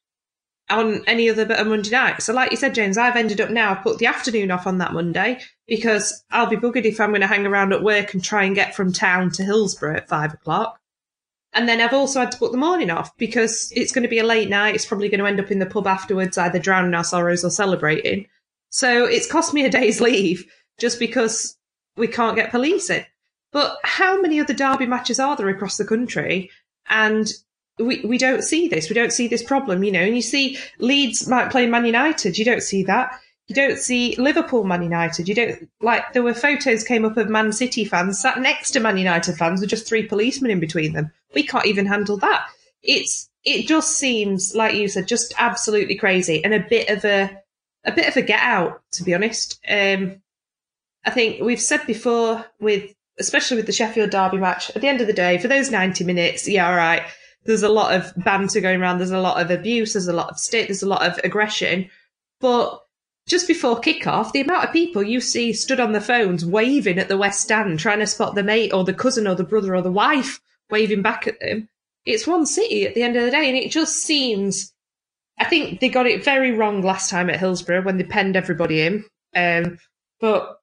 [0.70, 2.22] on any other but a Monday night.
[2.22, 4.78] So like you said, James, I've ended up now, I've put the afternoon off on
[4.78, 8.22] that Monday because I'll be buggered if I'm going to hang around at work and
[8.22, 10.78] try and get from town to Hillsborough at five o'clock.
[11.52, 14.20] And then I've also had to put the morning off because it's going to be
[14.20, 14.74] a late night.
[14.74, 17.50] It's probably going to end up in the pub afterwards, either drowning our sorrows or
[17.50, 18.26] celebrating.
[18.70, 20.46] So it's cost me a day's leave
[20.78, 21.56] just because
[21.96, 23.04] we can't get police in.
[23.52, 26.50] But how many other derby matches are there across the country
[26.88, 27.26] and
[27.78, 28.88] we, we don't see this.
[28.88, 30.00] We don't see this problem, you know.
[30.00, 32.38] And you see Leeds might play Man United.
[32.38, 33.18] You don't see that.
[33.48, 35.28] You don't see Liverpool Man United.
[35.28, 38.80] You don't like there were photos came up of Man City fans sat next to
[38.80, 41.11] Man United fans with just three policemen in between them.
[41.35, 42.46] We can't even handle that.
[42.83, 47.40] It's it just seems like you said, just absolutely crazy and a bit of a
[47.85, 49.59] a bit of a get out, to be honest.
[49.68, 50.22] Um,
[51.04, 55.00] I think we've said before with especially with the Sheffield Derby match, at the end
[55.00, 57.02] of the day, for those 90 minutes, yeah, all right,
[57.44, 60.31] there's a lot of banter going around, there's a lot of abuse, there's a lot
[60.31, 61.88] of stick, there's a lot of aggression.
[62.40, 62.81] But
[63.26, 67.09] just before kickoff, the amount of people you see stood on the phones waving at
[67.09, 69.83] the West Stand, trying to spot the mate or the cousin or the brother or
[69.83, 71.68] the wife waving back at them.
[72.05, 74.72] It's one city at the end of the day, and it just seems.
[75.38, 78.83] I think they got it very wrong last time at Hillsborough when they penned everybody
[78.83, 79.05] in.
[79.35, 79.79] Um,
[80.20, 80.59] but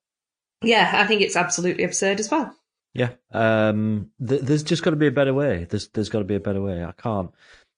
[0.61, 2.53] yeah, I think it's absolutely absurd as well.
[2.97, 5.67] Yeah, um, th- there's just got to be a better way.
[5.69, 6.83] There's there's got to be a better way.
[6.83, 7.29] I can't.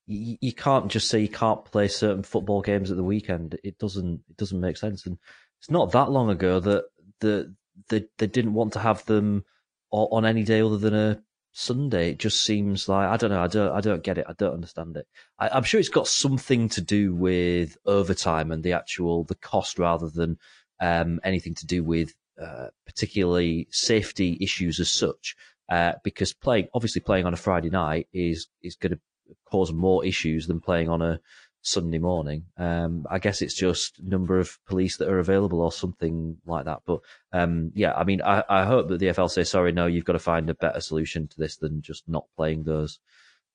[0.08, 3.60] you, can't just say you can't play certain football games at the weekend.
[3.62, 5.06] It doesn't it doesn't make sense.
[5.06, 5.18] And
[5.60, 6.86] it's not that long ago that
[7.20, 7.54] the
[7.90, 9.44] they, they didn't want to have them
[9.92, 12.12] on any day other than a Sunday.
[12.12, 13.44] It just seems like I don't know.
[13.44, 13.76] I don't.
[13.76, 14.26] I don't get it.
[14.30, 15.06] I don't understand it.
[15.38, 19.80] I, am sure it's got something to do with overtime and the actual the cost
[19.80, 20.38] rather than
[20.80, 25.36] um, anything to do with uh, particularly safety issues as such.
[25.70, 29.00] Uh, because playing obviously playing on a Friday night is is going to
[29.46, 31.20] cause more issues than playing on a
[31.62, 32.46] Sunday morning.
[32.58, 36.80] Um, I guess it's just number of police that are available or something like that.
[36.86, 37.02] But
[37.34, 39.72] um, yeah, I mean, I, I hope that the FL say sorry.
[39.72, 43.00] No, you've got to find a better solution to this than just not playing those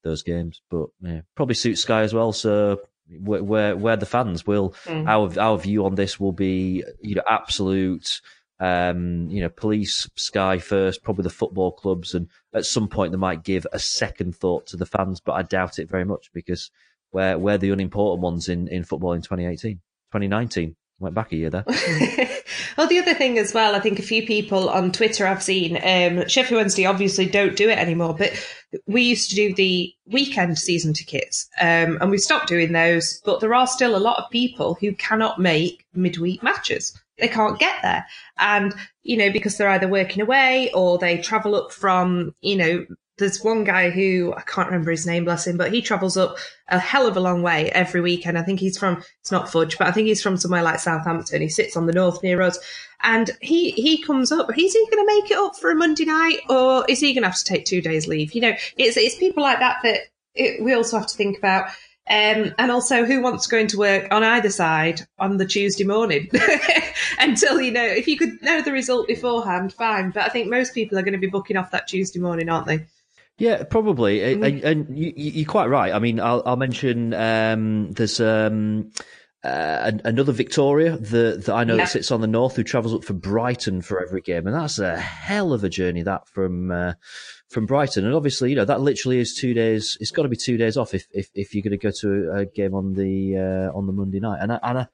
[0.02, 0.60] those games.
[0.70, 2.32] But yeah, probably suits Sky as well.
[2.32, 2.80] So
[3.20, 5.06] where where the fans will mm.
[5.06, 8.20] our our view on this will be you know absolute
[8.60, 13.18] um, you know, police, Sky first, probably the football clubs, and at some point they
[13.18, 16.70] might give a second thought to the fans, but I doubt it very much because
[17.12, 20.76] we're, we're the unimportant ones in, in football in 2018, 2019.
[21.00, 21.64] Went back a year there.
[22.78, 25.76] well, the other thing as well, I think a few people on Twitter I've seen,
[25.76, 28.32] um, Sheffield Wednesday obviously don't do it anymore, but
[28.86, 33.20] we used to do the weekend season tickets, um, and we stopped doing those.
[33.24, 36.96] But there are still a lot of people who cannot make midweek matches.
[37.18, 38.06] They can't get there.
[38.38, 42.86] And, you know, because they're either working away or they travel up from, you know,
[43.18, 46.36] there's one guy who I can't remember his name, bless him, but he travels up
[46.68, 48.36] a hell of a long way every weekend.
[48.36, 51.40] I think he's from it's not Fudge, but I think he's from somewhere like Southampton.
[51.40, 52.58] He sits on the north near us,
[53.02, 54.50] and he he comes up.
[54.58, 57.22] Is he going to make it up for a Monday night, or is he going
[57.22, 58.32] to have to take two days leave?
[58.32, 60.00] You know, it's it's people like that that
[60.34, 61.70] it, we also have to think about.
[62.06, 65.84] Um, and also, who wants to go into work on either side on the Tuesday
[65.84, 66.30] morning
[67.18, 70.10] until you know if you could know the result beforehand, fine.
[70.10, 72.66] But I think most people are going to be booking off that Tuesday morning, aren't
[72.66, 72.84] they?
[73.38, 74.44] Yeah, probably, mm-hmm.
[74.44, 75.92] and, and you, are quite right.
[75.92, 78.92] I mean, I'll, I'll mention um, there's um,
[79.44, 81.84] uh, another Victoria that, that I know yeah.
[81.84, 84.78] that sits on the north who travels up for Brighton for every game, and that's
[84.78, 86.94] a hell of a journey that from uh,
[87.50, 88.06] from Brighton.
[88.06, 89.98] And obviously, you know that literally is two days.
[90.00, 92.32] It's got to be two days off if if, if you're going to go to
[92.34, 94.38] a game on the uh, on the Monday night.
[94.40, 94.86] And I, and I,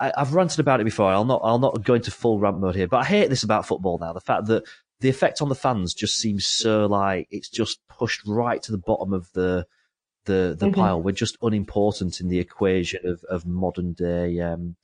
[0.00, 1.10] I, have ranted about it before.
[1.10, 3.66] I'll not I'll not go into full rant mode here, but I hate this about
[3.66, 4.14] football now.
[4.14, 4.64] The fact that
[5.00, 8.78] the effect on the fans just seems so like it's just pushed right to the
[8.78, 9.66] bottom of the
[10.24, 10.80] the the mm-hmm.
[10.80, 11.02] pile.
[11.02, 14.76] We're just unimportant in the equation of of modern day um,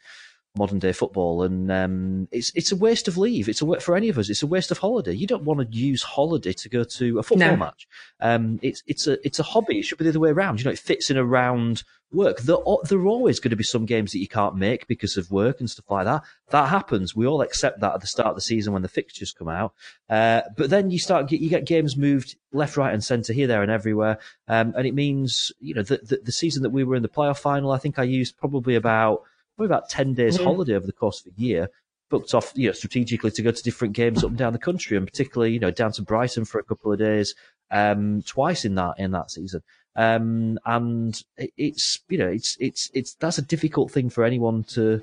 [0.56, 3.48] modern day football, and um, it's it's a waste of leave.
[3.48, 4.30] It's a for any of us.
[4.30, 5.12] It's a waste of holiday.
[5.12, 7.56] You don't want to use holiday to go to a football no.
[7.56, 7.88] match.
[8.20, 9.78] Um, it's it's a it's a hobby.
[9.78, 10.60] It should be the other way around.
[10.60, 12.40] You know, it fits in around work.
[12.40, 15.30] There, there are always going to be some games that you can't make because of
[15.30, 16.22] work and stuff like that.
[16.50, 17.16] That happens.
[17.16, 19.74] We all accept that at the start of the season when the fixtures come out.
[20.08, 23.62] Uh, but then you start you get games moved left, right, and centre here, there,
[23.62, 24.18] and everywhere.
[24.48, 27.08] Um, and it means you know the, the the season that we were in the
[27.08, 27.72] playoff final.
[27.72, 29.22] I think I used probably about
[29.56, 30.44] probably about 10 days mm-hmm.
[30.44, 31.70] holiday over the course of a year,
[32.10, 34.96] booked off, you know, strategically to go to different games up and down the country
[34.96, 37.34] and particularly, you know, down to Brighton for a couple of days,
[37.70, 39.62] um, twice in that, in that season.
[39.96, 45.02] Um, and it's, you know, it's, it's, it's, that's a difficult thing for anyone to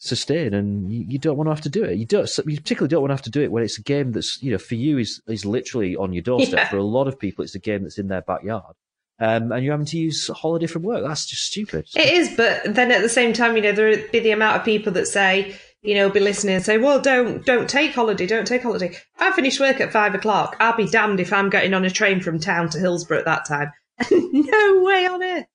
[0.00, 1.96] sustain and you, you don't want to have to do it.
[1.96, 4.12] You don't, you particularly don't want to have to do it when it's a game
[4.12, 6.58] that's, you know, for you is, is literally on your doorstep.
[6.58, 6.68] Yeah.
[6.68, 8.76] For a lot of people, it's a game that's in their backyard
[9.20, 11.04] um, and you're having to use holiday from work.
[11.04, 11.88] That's just stupid.
[11.94, 14.56] It is, but then at the same time, you know, there would be the amount
[14.56, 18.26] of people that say, you know, be listening and say, well, don't, don't take holiday,
[18.26, 18.88] don't take holiday.
[18.88, 21.90] If I finish work at five o'clock, I'll be damned if I'm getting on a
[21.90, 23.72] train from town to Hillsborough at that time.
[24.10, 25.46] no way on earth.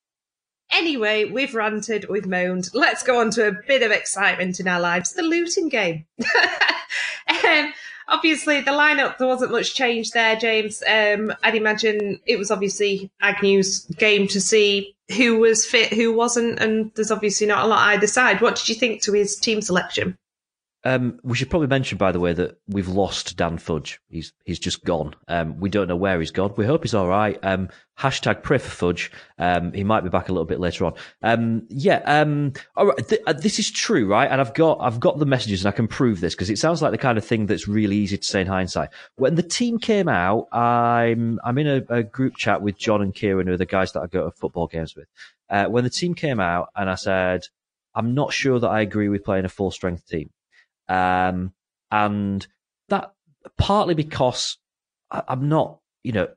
[0.71, 2.69] Anyway, we've ranted, we've moaned.
[2.73, 5.13] Let's go on to a bit of excitement in our lives.
[5.13, 6.05] The Luton game.
[7.29, 7.73] um,
[8.07, 10.83] obviously the lineup there wasn't much change there, James.
[10.87, 16.59] Um, I'd imagine it was obviously Agnew's game to see who was fit, who wasn't,
[16.59, 18.41] and there's obviously not a lot either side.
[18.41, 20.17] What did you think to his team selection?
[20.85, 24.01] Um, we should probably mention, by the way, that we've lost Dan Fudge.
[24.09, 25.15] He's he's just gone.
[25.29, 26.53] Um, we don't know where he's gone.
[26.57, 27.39] We hope he's all right.
[27.41, 29.09] Um, hashtag pray for Fudge.
[29.39, 30.93] Um, he might be back a little bit later on.
[31.21, 32.01] Um, yeah.
[32.05, 33.07] Um, all right.
[33.07, 34.29] Th- uh, this is true, right?
[34.29, 36.81] And I've got I've got the messages, and I can prove this because it sounds
[36.81, 38.89] like the kind of thing that's really easy to say in hindsight.
[39.15, 43.15] When the team came out, I'm I'm in a, a group chat with John and
[43.15, 45.07] Kieran, who are the guys that I go to football games with.
[45.49, 47.47] Uh, when the team came out, and I said,
[47.95, 50.29] I'm not sure that I agree with playing a full strength team.
[50.87, 51.53] Um,
[51.91, 52.45] and
[52.89, 53.13] that
[53.57, 54.57] partly because
[55.11, 56.27] I, am not, you know,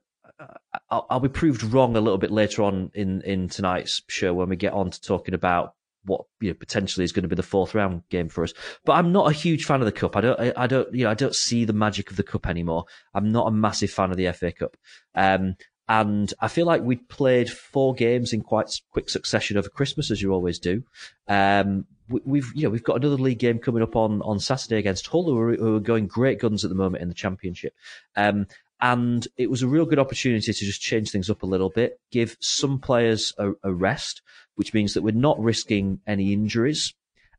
[0.91, 4.49] I'll, I'll, be proved wrong a little bit later on in, in tonight's show when
[4.49, 5.75] we get on to talking about
[6.05, 8.55] what you know, potentially is going to be the fourth round game for us.
[8.85, 10.17] But I'm not a huge fan of the cup.
[10.17, 12.47] I don't, I, I don't, you know, I don't see the magic of the cup
[12.47, 12.85] anymore.
[13.15, 14.77] I'm not a massive fan of the FA Cup.
[15.15, 15.57] Um,
[15.89, 20.21] and I feel like we played four games in quite quick succession over Christmas, as
[20.21, 20.83] you always do.
[21.29, 24.79] Um, we, have you know we've got another league game coming up on on Saturday
[24.79, 27.75] against Hull, who are, who are going great guns at the moment in the Championship.
[28.17, 28.47] Um,
[28.81, 31.99] and it was a real good opportunity to just change things up a little bit,
[32.11, 34.23] give some players a, a rest,
[34.57, 36.95] which means that we're not risking any injuries.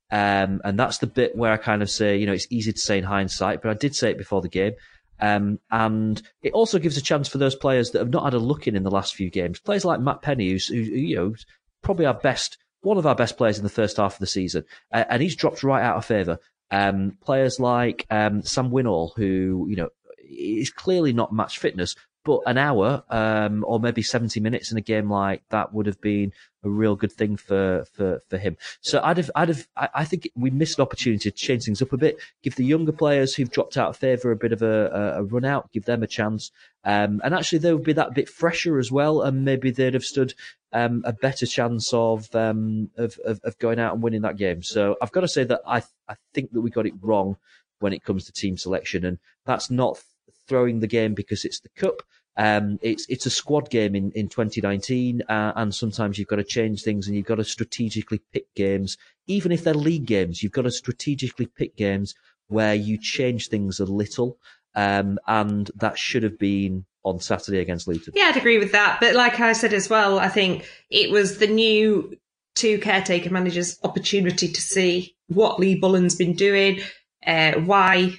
[0.10, 2.80] Um, and that's the bit where I kind of say, you know, it's easy to
[2.80, 4.74] say in hindsight, but I did say it before the game.
[5.20, 8.40] Um, and it also gives a chance for those players that have not had a
[8.40, 9.60] look in in the last few games.
[9.60, 11.36] Players like Matt Penney, who's, who, you know,
[11.82, 14.64] probably our best, one of our best players in the first half of the season,
[14.94, 16.40] uh, and he's dropped right out of favour.
[16.70, 19.90] Um, players like um, Sam Winnall, who you know
[20.30, 21.96] is clearly not match fitness,
[22.28, 26.02] but an hour um, or maybe 70 minutes in a game like that would have
[26.02, 28.58] been a real good thing for, for, for him.
[28.82, 31.94] So I'd have, I'd have, I think we missed an opportunity to change things up
[31.94, 35.16] a bit, give the younger players who've dropped out of favour a bit of a,
[35.16, 36.52] a, run out, give them a chance.
[36.84, 39.22] Um, and actually they would be that bit fresher as well.
[39.22, 40.34] And maybe they'd have stood,
[40.74, 44.64] um, a better chance of, um, of, of, of going out and winning that game.
[44.64, 47.38] So I've got to say that I, I think that we got it wrong
[47.80, 49.06] when it comes to team selection.
[49.06, 50.04] And that's not
[50.48, 52.02] throwing the game because it's the cup.
[52.38, 56.44] Um, it's it's a squad game in in 2019, uh, and sometimes you've got to
[56.44, 60.44] change things and you've got to strategically pick games, even if they're league games.
[60.44, 62.14] You've got to strategically pick games
[62.48, 64.38] where you change things a little,
[64.76, 68.14] um, and that should have been on Saturday against Luton.
[68.16, 69.00] Yeah, I'd agree with that.
[69.00, 72.16] But like I said as well, I think it was the new
[72.54, 76.82] two caretaker managers' opportunity to see what Lee Bullen's been doing,
[77.26, 78.14] uh, why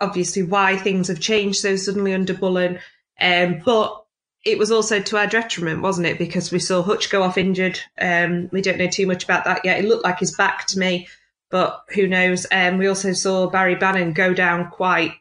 [0.00, 2.78] obviously why things have changed so suddenly under Bullen.
[3.20, 4.04] Um, but
[4.44, 6.18] it was also to our detriment, wasn't it?
[6.18, 7.78] Because we saw Hutch go off injured.
[8.00, 9.78] Um, we don't know too much about that yet.
[9.78, 11.08] It looked like his back to me,
[11.50, 12.46] but who knows?
[12.50, 15.12] Um, we also saw Barry Bannan go down quite,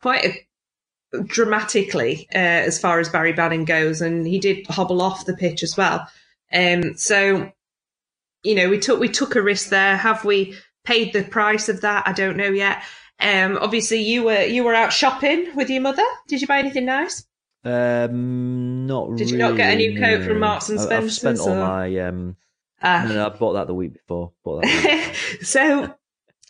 [0.00, 5.26] quite a, dramatically uh, as far as Barry Bannan goes, and he did hobble off
[5.26, 6.06] the pitch as well.
[6.52, 7.52] Um, so,
[8.42, 9.96] you know, we took we took a risk there.
[9.96, 12.06] Have we paid the price of that?
[12.06, 12.82] I don't know yet.
[13.20, 16.04] Um, obviously, you were you were out shopping with your mother.
[16.28, 17.26] Did you buy anything nice?
[17.64, 19.10] Um, not.
[19.10, 19.18] Really.
[19.18, 20.26] Did you not get a new coat no.
[20.26, 21.06] from Marks and Spencer?
[21.06, 22.36] I've spent all my um.
[22.82, 23.04] Ah.
[23.08, 24.32] No, no, I bought that the week before.
[24.44, 25.94] Bought that so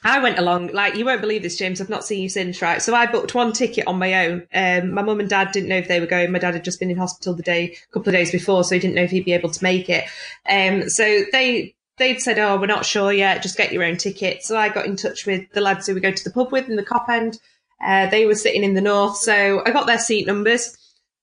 [0.05, 1.81] I went along, like, you won't believe this, James.
[1.81, 2.83] I've not seen you since, right?
[2.83, 4.47] So I booked one ticket on my own.
[4.53, 6.31] Um, my mum and dad didn't know if they were going.
[6.31, 8.75] My dad had just been in hospital the day, a couple of days before, so
[8.75, 10.05] he didn't know if he'd be able to make it.
[10.47, 13.42] Um, so they they'd said, "Oh, we're not sure yet.
[13.42, 16.01] Just get your own ticket." So I got in touch with the lads who we
[16.01, 17.38] go to the pub with in the Kop end.
[17.84, 20.76] Uh, they were sitting in the north, so I got their seat numbers.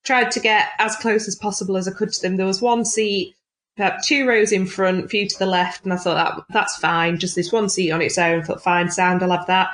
[0.04, 2.36] Tried to get as close as possible as I could to them.
[2.36, 3.34] There was one seat,
[3.76, 7.18] about two rows in front, few to the left, and I thought that that's fine.
[7.18, 8.40] Just this one seat on its own.
[8.40, 9.70] I thought fine, sound, I'll have that.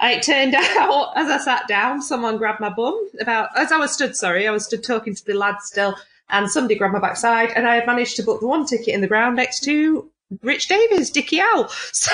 [0.00, 2.98] It turned out, as I sat down, someone grabbed my bum.
[3.20, 5.96] About as I was stood, sorry, I was stood talking to the lads still,
[6.28, 9.00] and somebody grabbed my backside, and I had managed to book the one ticket in
[9.00, 10.10] the ground next to
[10.42, 11.70] Rich Davies, Dickie Owl.
[11.92, 12.10] So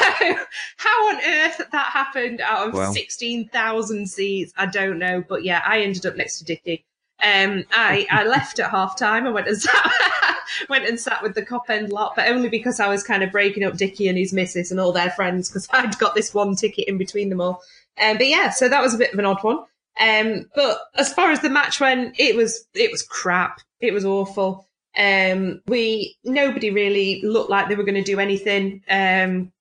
[0.76, 2.92] how on earth that happened out of Wow.
[2.92, 5.22] 16,000 seats, I don't know.
[5.26, 6.84] But yeah, I ended up next to Dickie.
[7.22, 9.26] Um, I, I left at half time.
[9.26, 9.92] I went and sat,
[10.68, 13.32] went and sat with the Kop end lot, but only because I was kind of
[13.32, 16.54] breaking up Dickie and his missus and all their friends because I'd got this one
[16.54, 17.62] ticket in between them all.
[18.00, 19.64] Um, but yeah, so that was a bit of an odd one.
[20.00, 23.60] Um, but as far as the match went, it was, it was crap.
[23.80, 24.67] It was awful.
[24.98, 28.82] Um, we, nobody really looked like they were going to do anything.
[28.90, 29.52] Um,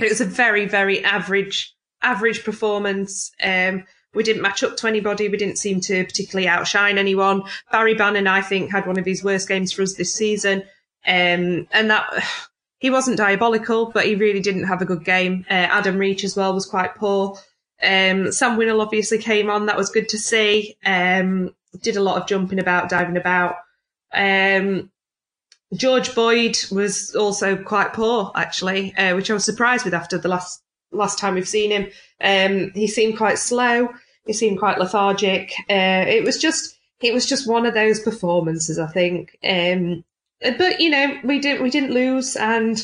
[0.00, 3.30] it was a very, very average, average performance.
[3.42, 5.28] Um, we didn't match up to anybody.
[5.28, 7.42] We didn't seem to particularly outshine anyone.
[7.70, 10.62] Barry Bannan, I think, had one of his worst games for us this season.
[11.06, 12.10] Um, and that,
[12.78, 15.44] he wasn't diabolical, but he really didn't have a good game.
[15.48, 17.38] Uh, Adam Reach as well was quite poor.
[17.82, 19.66] Um, Sam Winnall obviously came on.
[19.66, 20.76] That was good to see.
[20.84, 23.56] Um, did a lot of jumping about, diving about.
[24.14, 24.90] Um,
[25.74, 30.28] George Boyd was also quite poor, actually, uh, which I was surprised with after the
[30.28, 31.88] last last time we've seen him.
[32.20, 33.88] Um, he seemed quite slow.
[34.26, 35.52] He seemed quite lethargic.
[35.70, 39.36] Uh, it was just it was just one of those performances, I think.
[39.42, 40.04] Um,
[40.40, 42.82] but you know, we didn't we didn't lose, and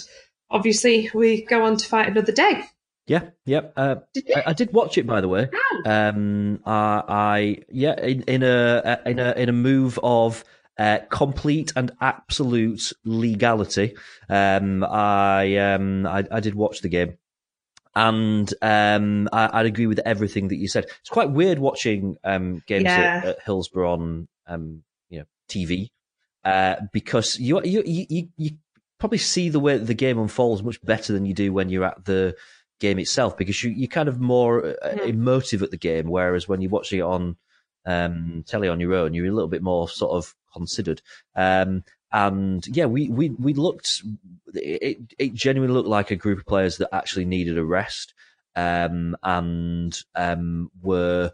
[0.50, 2.64] obviously we go on to fight another day.
[3.06, 3.72] Yeah, yep.
[3.76, 3.96] Uh,
[4.36, 5.48] I, I did watch it, by the way.
[5.86, 10.44] Um, I, I yeah, in, in a in a in a move of
[10.78, 13.94] uh, complete and absolute legality.
[14.28, 17.18] Um, I um, I, I did watch the game,
[17.94, 20.84] and um, I, I'd agree with everything that you said.
[21.00, 23.20] It's quite weird watching um, games Yeah.
[23.22, 25.88] at, at Hillsborough on um, you know TV
[26.44, 28.56] uh, because you you you you-
[29.00, 32.04] probably see the way the game unfolds much better than you do when you're at
[32.04, 32.34] the
[32.80, 36.60] game itself because you you're kind of more uh, emotive at the game, whereas when
[36.60, 37.36] you're watching it on
[37.86, 41.02] um, telly on your own, you're a little bit more sort of considered.
[41.34, 44.02] Um, and yeah, we, we, we looked,
[44.54, 48.14] it, it genuinely looked like a group of players that actually needed a rest,
[48.56, 51.32] um, and, um, were,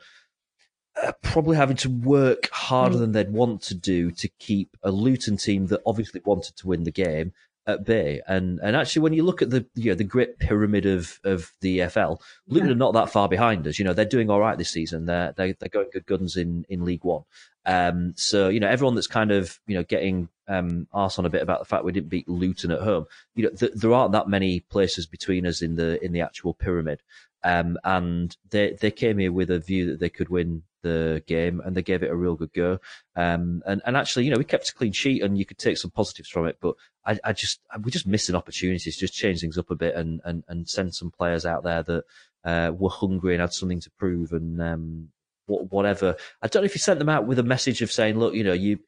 [1.03, 3.01] uh, probably having to work harder mm.
[3.01, 6.85] than they'd want to do to keep a Luton team that obviously wanted to win
[6.85, 7.33] the game
[7.67, 8.21] at bay.
[8.27, 11.53] And and actually, when you look at the you know the grit pyramid of of
[11.61, 12.73] the EFL, Luton yeah.
[12.73, 13.79] are not that far behind us.
[13.79, 15.07] You know, they're doing all right this season.
[15.07, 17.23] They're they, are they are going good guns in in League One.
[17.67, 21.31] Um, so you know, everyone that's kind of you know getting um arse on a
[21.31, 23.07] bit about the fact we didn't beat Luton at home.
[23.35, 26.55] You know, th- there aren't that many places between us in the in the actual
[26.55, 27.01] pyramid.
[27.43, 31.61] Um, and they they came here with a view that they could win the game,
[31.61, 32.79] and they gave it a real good go.
[33.17, 35.77] Um, and and actually, you know, we kept a clean sheet, and you could take
[35.77, 36.57] some positives from it.
[36.61, 36.77] But
[37.07, 40.45] I, I just we're just missing opportunities, just change things up a bit, and and
[40.49, 42.05] and send some players out there that
[42.45, 45.09] uh, were hungry and had something to prove, and um,
[45.47, 46.17] whatever.
[46.43, 48.45] I don't know if you sent them out with a message of saying, look, you
[48.45, 48.79] know, you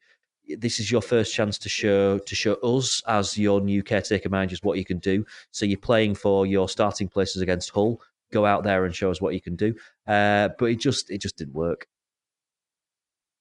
[0.57, 4.63] this is your first chance to show to show us as your new caretaker managers
[4.63, 5.25] what you can do.
[5.51, 8.01] So you're playing for your starting places against Hull
[8.31, 9.75] go out there and show us what you can do.
[10.07, 11.87] Uh, but it just it just didn't work.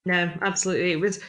[0.05, 0.93] No, absolutely.
[0.93, 1.21] It was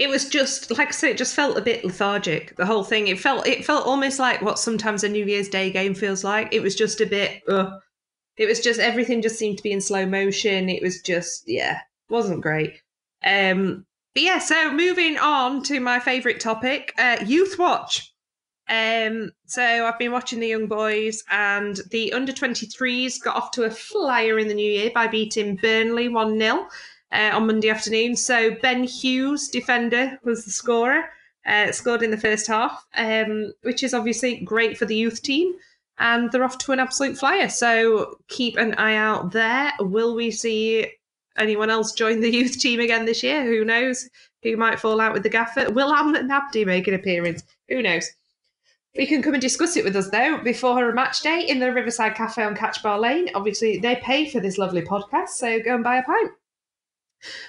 [0.00, 2.56] it was just like I said, it just felt a bit lethargic.
[2.56, 3.08] The whole thing.
[3.08, 6.48] It felt it felt almost like what sometimes a New Year's Day game feels like.
[6.52, 7.42] It was just a bit.
[8.38, 10.70] It was just everything just seemed to be in slow motion.
[10.70, 12.80] It was just yeah, wasn't great.
[13.22, 13.84] Um,
[14.14, 18.10] but yeah, so moving on to my favourite topic, uh, Youth Watch.
[18.70, 23.64] Um, so I've been watching the young boys, and the under 23s got off to
[23.64, 26.68] a flyer in the new year by beating Burnley 1 0
[27.12, 28.16] uh, on Monday afternoon.
[28.16, 31.04] So Ben Hughes, defender, was the scorer,
[31.46, 35.54] uh, scored in the first half, um, which is obviously great for the youth team.
[35.98, 37.48] And they're off to an absolute flyer.
[37.48, 39.72] So keep an eye out there.
[39.80, 40.86] Will we see
[41.36, 43.44] anyone else join the youth team again this year?
[43.44, 44.08] Who knows?
[44.42, 45.70] Who might fall out with the gaffer?
[45.70, 47.42] Will Hamlet Nabdi make an appearance?
[47.68, 48.08] Who knows?
[48.94, 51.72] You can come and discuss it with us though before a match day in the
[51.72, 53.28] Riverside Cafe on Catchbar Lane.
[53.34, 56.32] Obviously, they pay for this lovely podcast, so go and buy a pint.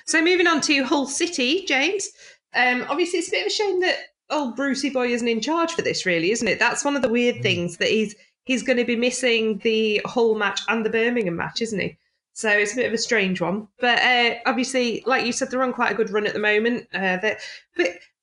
[0.06, 2.10] So, moving on to Hull City, James.
[2.54, 3.98] Um, obviously, it's a bit of a shame that
[4.30, 6.60] old Brucey boy isn't in charge for this, really, isn't it?
[6.60, 7.44] That's one of the weird mm.
[7.44, 11.62] things that he's he's going to be missing the Hull match and the Birmingham match,
[11.62, 11.98] isn't he?
[12.34, 13.68] So it's a bit of a strange one.
[13.80, 16.88] But uh, obviously, like you said, they're on quite a good run at the moment.
[16.94, 17.40] Uh, but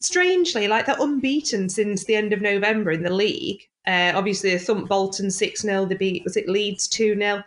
[0.00, 3.60] strangely, like they're unbeaten since the end of November in the league.
[3.86, 5.84] Uh, obviously, they thumped Bolton 6 0.
[5.86, 7.42] They beat, was it Leeds 2 0?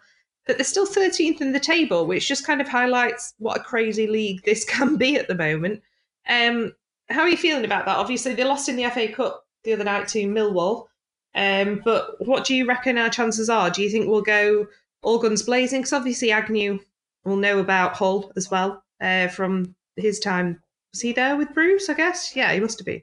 [0.48, 4.08] But they're still 13th in the table, which just kind of highlights what a crazy
[4.08, 5.82] league this can be at the moment.
[6.28, 6.74] Um,
[7.10, 7.98] how are you feeling about that?
[7.98, 10.86] Obviously, they lost in the FA Cup the other night to Millwall.
[11.34, 13.70] Um, but what do you reckon our chances are?
[13.70, 14.68] Do you think we'll go
[15.02, 15.82] all guns blazing?
[15.82, 16.80] Because obviously, Agnew
[17.24, 20.62] will know about Hull as well uh, from his time
[20.92, 21.90] was he there with Bruce?
[21.90, 22.36] I guess.
[22.36, 23.02] Yeah, he must have been.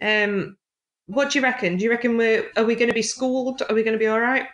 [0.00, 0.56] Um,
[1.06, 1.76] what do you reckon?
[1.76, 3.62] Do you reckon we're are we going to be schooled?
[3.68, 4.46] Are we going to be all right?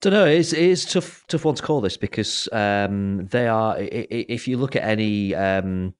[0.00, 0.26] Don't know.
[0.26, 3.76] It's it is tough tough one to call this because um, they are.
[3.78, 5.94] If you look at any um,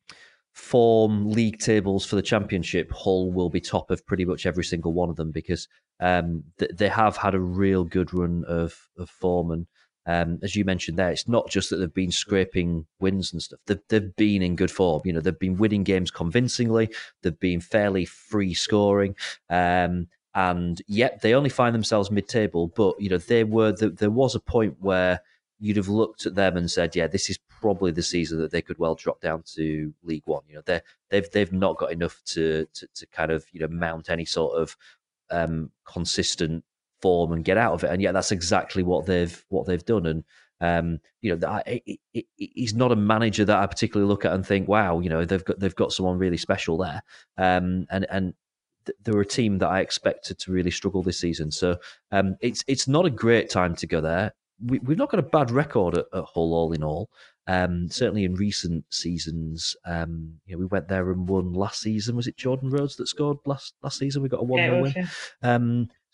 [0.52, 4.92] form league tables for the championship, Hull will be top of pretty much every single
[4.92, 5.66] one of them because
[5.98, 9.66] um, they have had a real good run of of form and
[10.08, 13.60] um, as you mentioned there, it's not just that they've been scraping wins and stuff.
[13.66, 15.02] They've, they've been in good form.
[15.04, 16.88] You know, they've been winning games convincingly.
[17.22, 19.16] They've been fairly free scoring.
[19.50, 20.08] Um,
[20.38, 22.68] and yet they only find themselves mid-table.
[22.68, 25.20] But you know, they were the, there was a point where
[25.58, 28.62] you'd have looked at them and said, "Yeah, this is probably the season that they
[28.62, 30.80] could well drop down to League One." You know, they
[31.10, 34.62] they've they've not got enough to, to to kind of you know mount any sort
[34.62, 34.76] of
[35.30, 36.62] um, consistent
[37.02, 37.90] form and get out of it.
[37.90, 40.06] And yet that's exactly what they've what they've done.
[40.06, 40.24] And
[40.60, 41.62] um, you know,
[42.36, 45.44] he's not a manager that I particularly look at and think, wow, you know, they've
[45.44, 47.02] got they've got someone really special there.
[47.36, 48.34] Um, and and
[49.02, 51.50] they were a team that I expected to really struggle this season.
[51.50, 51.76] So
[52.12, 54.32] um, it's it's not a great time to go there.
[54.64, 57.10] We, have not got a bad record at, at Hull, all in all.
[57.46, 62.14] Um, certainly in recent seasons, um, you know, we went there and won last season.
[62.14, 64.22] Was it Jordan Rhodes that scored last last season?
[64.22, 64.92] We got a one yeah, win.
[64.94, 65.54] Yeah.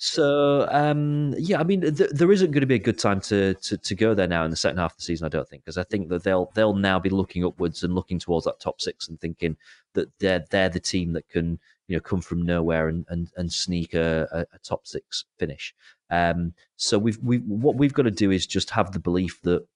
[0.07, 3.55] So um, yeah, I mean, th- there isn't going to be a good time to,
[3.55, 5.25] to to go there now in the second half of the season.
[5.25, 8.19] I don't think because I think that they'll they'll now be looking upwards and looking
[8.19, 9.57] towards that top six and thinking
[9.95, 13.51] that they're they're the team that can you know come from nowhere and and, and
[13.51, 15.75] sneak a, a, a top six finish.
[16.11, 19.67] Um, so we've we what we've got to do is just have the belief that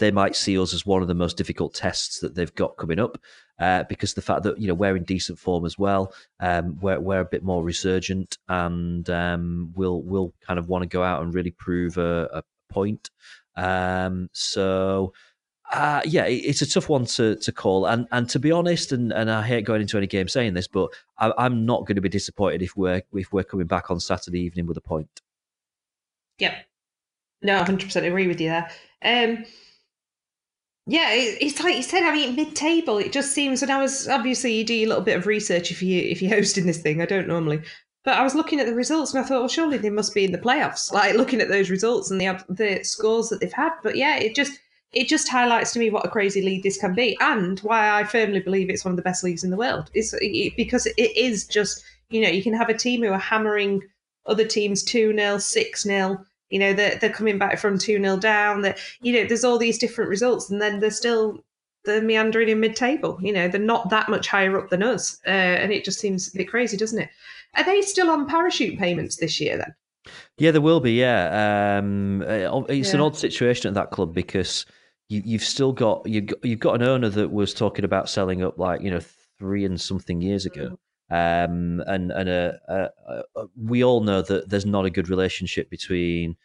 [0.00, 2.98] they might see us as one of the most difficult tests that they've got coming
[2.98, 3.18] up
[3.60, 6.98] uh, because the fact that you know we're in decent form as well, um, we're
[6.98, 11.22] we're a bit more resurgent, and um, we'll we'll kind of want to go out
[11.22, 12.42] and really prove a, a
[12.72, 13.10] point.
[13.56, 15.12] Um, so
[15.72, 19.12] Uh, yeah, it's a tough one to, to call, and and to be honest, and,
[19.12, 22.00] and I hate going into any game saying this, but I, am not going to
[22.00, 25.20] be disappointed if we're if we're coming back on Saturday evening with a point.
[26.38, 26.54] Yep,
[27.42, 28.70] no, 100 percent agree with you there.
[29.02, 29.44] Um,
[30.86, 32.02] yeah, it, it's like you said.
[32.02, 32.98] I mean, mid-table.
[32.98, 33.62] It just seems.
[33.62, 36.34] And I was obviously you do a little bit of research if you if you're
[36.36, 37.00] hosting this thing.
[37.00, 37.62] I don't normally,
[38.04, 40.24] but I was looking at the results and I thought, well, surely they must be
[40.24, 40.92] in the playoffs.
[41.00, 43.72] Like looking at those results and the the scores that they've had.
[43.82, 44.58] But yeah, it just
[44.92, 48.04] it just highlights to me what a crazy league this can be and why I
[48.04, 49.90] firmly believe it's one of the best leagues in the world.
[49.94, 50.14] It's
[50.56, 53.82] because it is just, you know, you can have a team who are hammering
[54.26, 56.24] other teams 2 0, 6 0.
[56.50, 58.62] You know, they're, they're coming back from 2 0 down.
[58.62, 61.44] That You know, there's all these different results, and then they're still
[61.84, 63.18] they're meandering in mid table.
[63.22, 65.18] You know, they're not that much higher up than us.
[65.26, 67.08] Uh, and it just seems a bit crazy, doesn't it?
[67.54, 69.74] Are they still on parachute payments this year then?
[70.38, 70.92] Yeah, there will be.
[70.92, 72.94] Yeah, um, uh, it's yeah.
[72.96, 74.66] an odd situation at that club because
[75.08, 78.58] you, have still got you you've got an owner that was talking about selling up
[78.58, 79.00] like you know
[79.38, 80.78] three and something years ago.
[81.10, 82.88] Um, and and uh, uh,
[83.36, 86.36] uh, we all know that there's not a good relationship between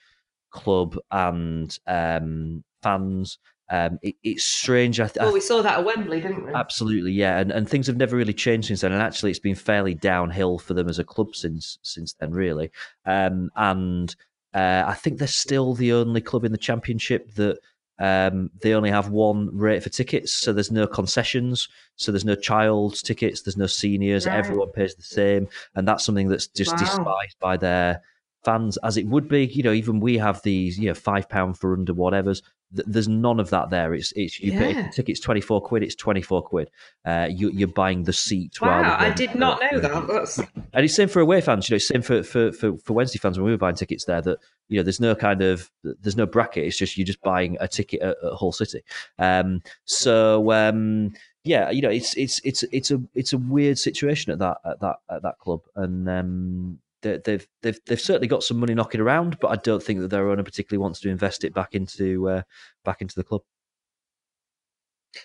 [0.49, 3.37] club and um, fans.
[3.69, 4.99] Um, it, it's strange.
[4.99, 6.53] I th- well, we saw that at Wembley, didn't we?
[6.53, 7.37] Absolutely, yeah.
[7.37, 8.91] And and things have never really changed since then.
[8.91, 12.71] And actually, it's been fairly downhill for them as a club since since then, really.
[13.05, 14.15] Um, and
[14.53, 17.59] uh, I think they're still the only club in the championship that
[17.99, 21.69] um, they only have one rate for tickets, so there's no concessions.
[21.95, 24.25] So there's no child's tickets, there's no seniors.
[24.25, 24.37] Right.
[24.37, 26.77] Everyone pays the same, and that's something that's just wow.
[26.77, 28.01] despised by their
[28.45, 29.45] fans, as it would be.
[29.45, 32.41] You know, even we have these, you know, five pound for under whatever's.
[32.71, 33.93] There's none of that there.
[33.93, 34.59] It's it's you yeah.
[34.59, 35.83] pay the ticket's twenty four quid.
[35.83, 36.69] It's twenty four quid.
[37.05, 38.59] Uh, you, are buying the seat.
[38.61, 40.07] Wow, I did not know that.
[40.07, 40.39] That's...
[40.39, 41.69] And it's same for away fans.
[41.69, 44.21] You know, same for, for for for Wednesday fans when we were buying tickets there.
[44.21, 46.65] That you know, there's no kind of there's no bracket.
[46.65, 48.81] It's just you're just buying a ticket at, at Hull City.
[49.19, 51.13] Um, so um,
[51.45, 54.79] yeah, you know, it's it's it's it's a it's a weird situation at that at
[54.81, 59.39] that at that club, and um, they've they've they've certainly got some money knocking around,
[59.39, 62.41] but I don't think that their owner particularly wants to invest it back into uh,
[62.83, 63.41] back into the club.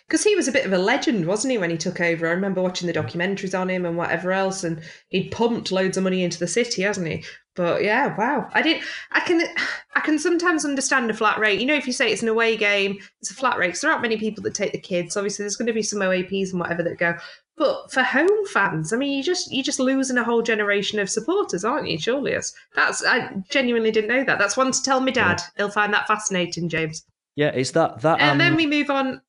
[0.06, 2.28] Because he was a bit of a legend, wasn't he, when he took over?
[2.28, 6.04] I remember watching the documentaries on him and whatever else, and he'd pumped loads of
[6.04, 7.24] money into the city, hasn't he?
[7.56, 8.48] But yeah, wow.
[8.52, 8.82] I did.
[9.10, 9.42] I can.
[9.96, 11.58] I can sometimes understand a flat rate.
[11.60, 13.68] You know, if you say it's an away game, it's a flat rate.
[13.68, 15.16] Because there aren't many people that take the kids.
[15.16, 17.16] Obviously, there's going to be some OAPs and whatever that go.
[17.60, 21.10] But for home fans, I mean, you just you just losing a whole generation of
[21.10, 21.98] supporters, aren't you?
[21.98, 22.34] Surely,
[22.74, 24.38] that's I genuinely didn't know that.
[24.38, 25.40] That's one to tell my dad.
[25.40, 25.46] Yeah.
[25.58, 27.04] He'll find that fascinating, James.
[27.36, 28.18] Yeah, it's that that.
[28.18, 29.20] And, then we move on.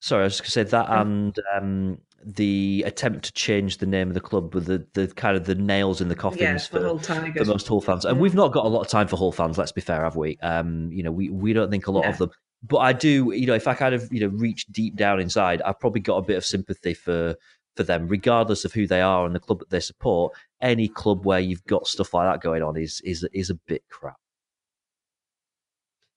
[0.00, 4.08] Sorry, I was going to say that and um, the attempt to change the name
[4.08, 6.98] of the club with the, the kind of the nails in the coffins yeah, for,
[6.98, 8.06] for most Hull fans.
[8.06, 9.58] And we've not got a lot of time for Hull fans.
[9.58, 10.38] Let's be fair, have we?
[10.38, 12.30] Um, you know, we we don't think a lot of them.
[12.62, 15.60] But I do, you know, if I kind of you know reach deep down inside,
[15.62, 17.36] I've probably got a bit of sympathy for
[17.76, 20.32] for them, regardless of who they are and the club that they support.
[20.60, 23.82] Any club where you've got stuff like that going on is is is a bit
[23.90, 24.16] crap.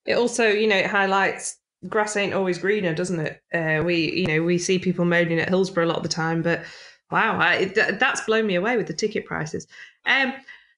[0.06, 1.58] It also, you know, it highlights
[1.88, 3.42] grass ain't always greener, doesn't it?
[3.54, 6.42] Uh, we, you know, we see people moaning at Hillsborough a lot of the time,
[6.42, 6.62] but
[7.10, 7.66] wow, I,
[7.98, 9.66] that's blown me away with the ticket prices.
[10.06, 10.32] Um,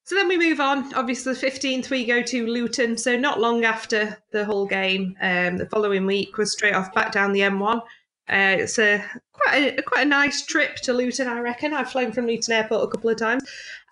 [0.04, 0.92] so then we move on.
[0.94, 2.96] Obviously, the 15th, we go to Luton.
[2.96, 7.12] So not long after the Hull game, um, the following week was straight off back
[7.12, 7.82] down the M1.
[8.28, 11.74] Uh, it's a quite a quite a nice trip to Luton, I reckon.
[11.74, 13.42] I've flown from Luton Airport a couple of times,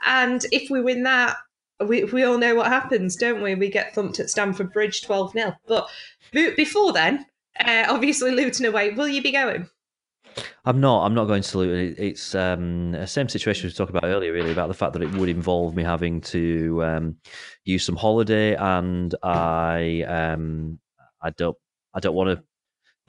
[0.07, 1.37] and if we win that,
[1.85, 3.55] we we all know what happens, don't we?
[3.55, 5.89] We get thumped at Stamford Bridge, twelve 0 But
[6.33, 7.27] before then,
[7.59, 8.91] uh, obviously Luton away.
[8.91, 9.69] Will you be going?
[10.65, 11.05] I'm not.
[11.05, 11.95] I'm not going to Luton.
[11.99, 15.13] It's um, the same situation we talked about earlier, really, about the fact that it
[15.15, 17.17] would involve me having to um,
[17.65, 20.79] use some holiday, and I um,
[21.21, 21.57] I don't
[21.95, 22.45] I don't want to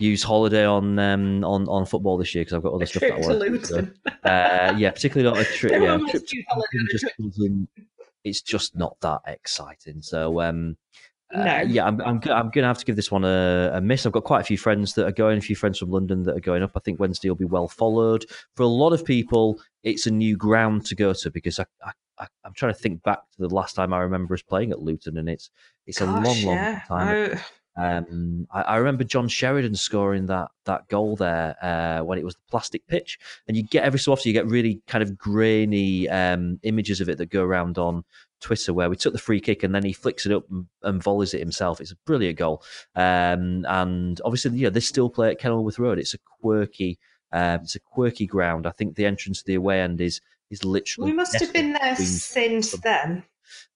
[0.01, 3.01] use holiday on um, on on football this year because I've got other a stuff
[3.01, 3.65] that I want.
[3.65, 3.87] So,
[4.23, 5.71] uh, yeah, particularly not a trip.
[5.71, 6.23] yeah, trip
[6.91, 7.05] just
[8.23, 10.01] it's just not that exciting.
[10.01, 10.77] So um,
[11.33, 14.05] uh, yeah, I'm I'm, I'm going to have to give this one a, a, miss.
[14.05, 16.35] I've got quite a few friends that are going, a few friends from London that
[16.35, 16.71] are going up.
[16.75, 18.25] I think Wednesday will be well followed.
[18.55, 21.91] For a lot of people, it's a new ground to go to because I, I
[22.21, 24.79] I, am trying to think back to the last time I remember us playing at
[24.79, 25.49] Luton, and it's
[25.87, 27.37] it's Gosh, a long, long time.
[27.37, 27.41] I,
[27.77, 32.35] um, I, I, remember John Sheridan scoring that that goal there uh, when it was
[32.35, 33.17] the plastic pitch,
[33.47, 37.07] and you get every so often you get really kind of grainy um, images of
[37.07, 38.03] it that go around on
[38.41, 41.01] Twitter where we took the free kick and then he flicks it up and, and
[41.01, 41.79] volleys it himself.
[41.79, 42.61] It's a brilliant goal,
[42.95, 45.97] um, and obviously you know they still play at Kenilworth Road.
[45.97, 46.99] It's a quirky,
[47.31, 48.67] uh, it's a quirky ground.
[48.67, 50.19] I think the entrance to the away end is
[50.49, 51.11] is literally.
[51.11, 53.23] We must have been there since then.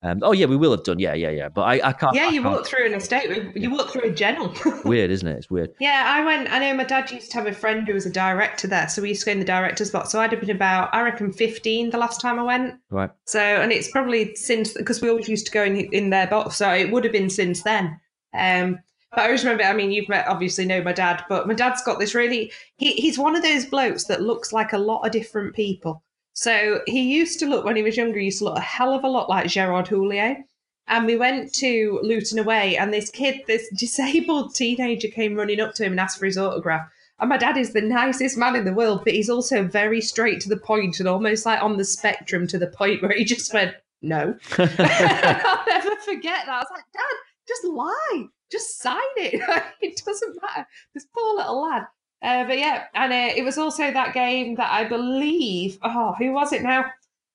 [0.03, 0.99] Um, oh yeah, we will have done.
[0.99, 1.49] Yeah, yeah, yeah.
[1.49, 2.15] But I, I can't.
[2.15, 3.55] Yeah, I you can't- walk through an estate.
[3.55, 4.53] You walk through a general.
[4.85, 5.37] Weird, isn't it?
[5.37, 5.71] It's weird.
[5.79, 6.51] Yeah, I went.
[6.51, 9.01] I know my dad used to have a friend who was a director there, so
[9.01, 10.11] we used to go in the director's box.
[10.11, 12.75] So I'd have been about, I reckon, fifteen the last time I went.
[12.91, 13.09] Right.
[13.25, 16.55] So, and it's probably since because we always used to go in in their box,
[16.57, 17.99] so it would have been since then.
[18.37, 18.79] Um,
[19.11, 19.63] but I always remember.
[19.63, 22.51] I mean, you've met, obviously know my dad, but my dad's got this really.
[22.77, 26.03] He, he's one of those blokes that looks like a lot of different people.
[26.35, 28.19] So he used to look when he was younger.
[28.19, 30.43] He used to look a hell of a lot like Gerard Houllier.
[30.87, 35.73] And we went to Luton away, and this kid, this disabled teenager, came running up
[35.75, 36.87] to him and asked for his autograph.
[37.19, 40.41] And my dad is the nicest man in the world, but he's also very straight
[40.41, 43.53] to the point and almost like on the spectrum to the point where he just
[43.53, 44.37] went, no.
[44.57, 46.49] I'll never forget that.
[46.49, 47.15] I was like, Dad,
[47.47, 48.25] just lie.
[48.51, 49.41] Just sign it.
[49.81, 50.67] it doesn't matter.
[50.93, 51.87] This poor little lad.
[52.25, 56.31] Uh, but yeah, and uh, it was also that game that I believe, oh, who
[56.33, 56.85] was it now?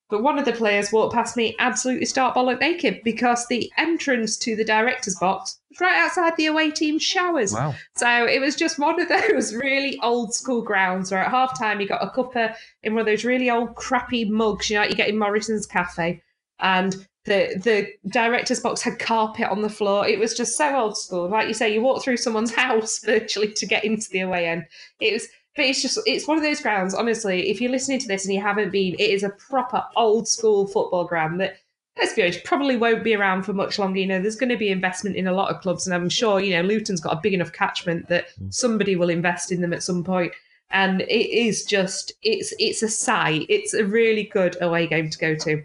[0.09, 4.35] But one of the players walked past me absolutely start bollock naked because the entrance
[4.39, 7.53] to the director's box was right outside the away team showers.
[7.53, 7.73] Wow.
[7.95, 11.79] So it was just one of those really old school grounds where at half time
[11.79, 14.89] you got a cuppa in one of those really old crappy mugs, you know, like
[14.89, 16.21] you get in Morrison's Cafe.
[16.59, 20.07] And the the director's box had carpet on the floor.
[20.07, 21.29] It was just so old school.
[21.29, 24.65] Like you say, you walk through someone's house virtually to get into the away end.
[24.99, 28.07] It was but it's just it's one of those grounds, honestly, if you're listening to
[28.07, 31.57] this and you haven't been, it is a proper old school football ground that
[31.97, 33.99] let's be honest, probably won't be around for much longer.
[33.99, 36.39] You know, there's going to be investment in a lot of clubs, and I'm sure,
[36.39, 38.53] you know, Luton's got a big enough catchment that mm.
[38.53, 40.31] somebody will invest in them at some point.
[40.69, 43.45] And it is just it's it's a sight.
[43.49, 45.63] It's a really good away game to go to.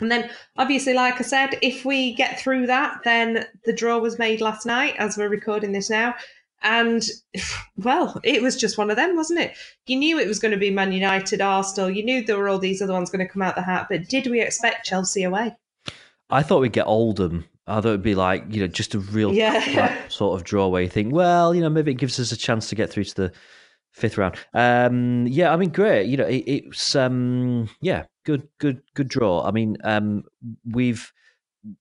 [0.00, 4.18] And then, obviously, like I said, if we get through that, then the draw was
[4.18, 6.14] made last night as we're recording this now.
[6.62, 7.02] And
[7.76, 9.56] well, it was just one of them, wasn't it?
[9.86, 11.90] You knew it was going to be Man United, Arsenal.
[11.90, 13.86] You knew there were all these other ones going to come out the hat.
[13.90, 15.56] But did we expect Chelsea away?
[16.30, 17.44] I thought we'd get Oldham.
[17.66, 20.08] I thought it'd be like you know just a real Yeah.
[20.08, 22.68] sort of draw where you think, well, you know, maybe it gives us a chance
[22.68, 23.32] to get through to the
[23.92, 24.36] fifth round.
[24.54, 26.06] Um, yeah, I mean, great.
[26.06, 29.42] You know, it, it's um, yeah, good, good, good draw.
[29.42, 30.24] I mean, um,
[30.70, 31.10] we've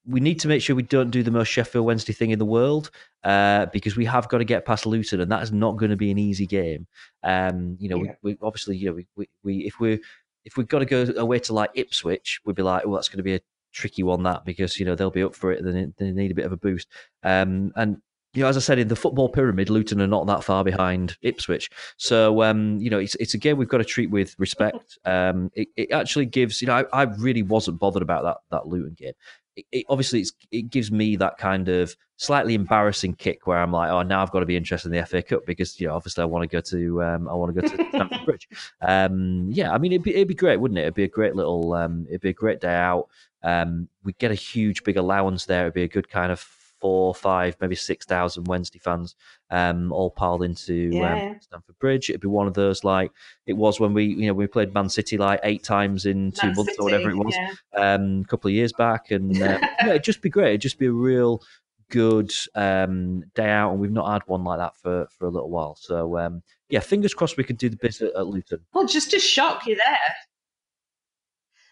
[0.05, 2.45] we need to make sure we don't do the most Sheffield Wednesday thing in the
[2.45, 2.89] world
[3.23, 5.97] uh, because we have got to get past Luton, and that is not going to
[5.97, 6.87] be an easy game.
[7.21, 8.13] Um, you know, Yeah.
[8.21, 9.99] we, we obviously, you know, we, we, we if we
[10.45, 13.17] if we've got to go away to like Ipswich, we'd be like, well, that's going
[13.17, 13.41] to be a
[13.73, 15.63] tricky one that because you know they'll be up for it.
[15.65, 16.87] They, they need a bit of a boost.
[17.23, 18.01] Um, and
[18.37, 21.17] you know, as I said, in the football pyramid, Luton are not that far behind
[21.23, 21.71] Ipswich.
[21.97, 24.99] So, um, you know, it's it's a game we've got to treat with respect.
[25.05, 28.67] Um, it, it actually gives, you know, I, I really wasn't bothered about that that
[28.67, 29.13] Luton game.
[29.55, 33.71] It, it, obviously, it's, it gives me that kind of slightly embarrassing kick where I'm
[33.71, 35.95] like, oh, now I've got to be interested in the FA Cup because, you know,
[35.95, 38.47] obviously I want to go to, um, I want to go to Stamford Bridge.
[38.81, 40.81] Um, yeah, I mean, it'd be, it'd be great, wouldn't it?
[40.81, 43.07] It'd be a great little, um, it'd be a great day out.
[43.41, 45.61] Um, we'd get a huge, big allowance there.
[45.63, 49.15] It'd be a good kind of four, five, maybe six thousand Wednesday fans,
[49.49, 51.31] um, all piled into Yeah.
[51.31, 52.09] um, Stamford Bridge.
[52.09, 53.11] It'd be one of those like
[53.45, 56.47] it was when we, you know, we played Man City like eight times in two
[56.47, 57.93] Man months City, or whatever it was, yeah.
[57.95, 60.49] um, a couple of years back, and uh, yeah, it'd just be great.
[60.49, 61.41] It'd just be a real
[61.89, 65.49] good um, day out, and we've not had one like that for for a little
[65.49, 65.75] while.
[65.75, 68.59] So um, yeah, fingers crossed we could do the bit at, at Luton.
[68.73, 70.15] Well, just to shock you there.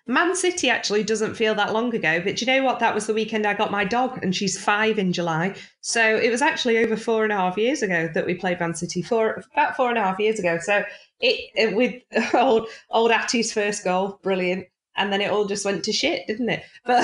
[0.07, 2.79] Man City actually doesn't feel that long ago, but you know what?
[2.79, 5.55] That was the weekend I got my dog, and she's five in July.
[5.81, 8.75] So it was actually over four and a half years ago that we played Man
[8.75, 9.01] City.
[9.01, 10.59] Four about four and a half years ago.
[10.61, 10.83] So
[11.19, 12.03] it, it with
[12.35, 16.49] old old Atti's first goal, brilliant, and then it all just went to shit, didn't
[16.49, 16.63] it?
[16.85, 17.01] But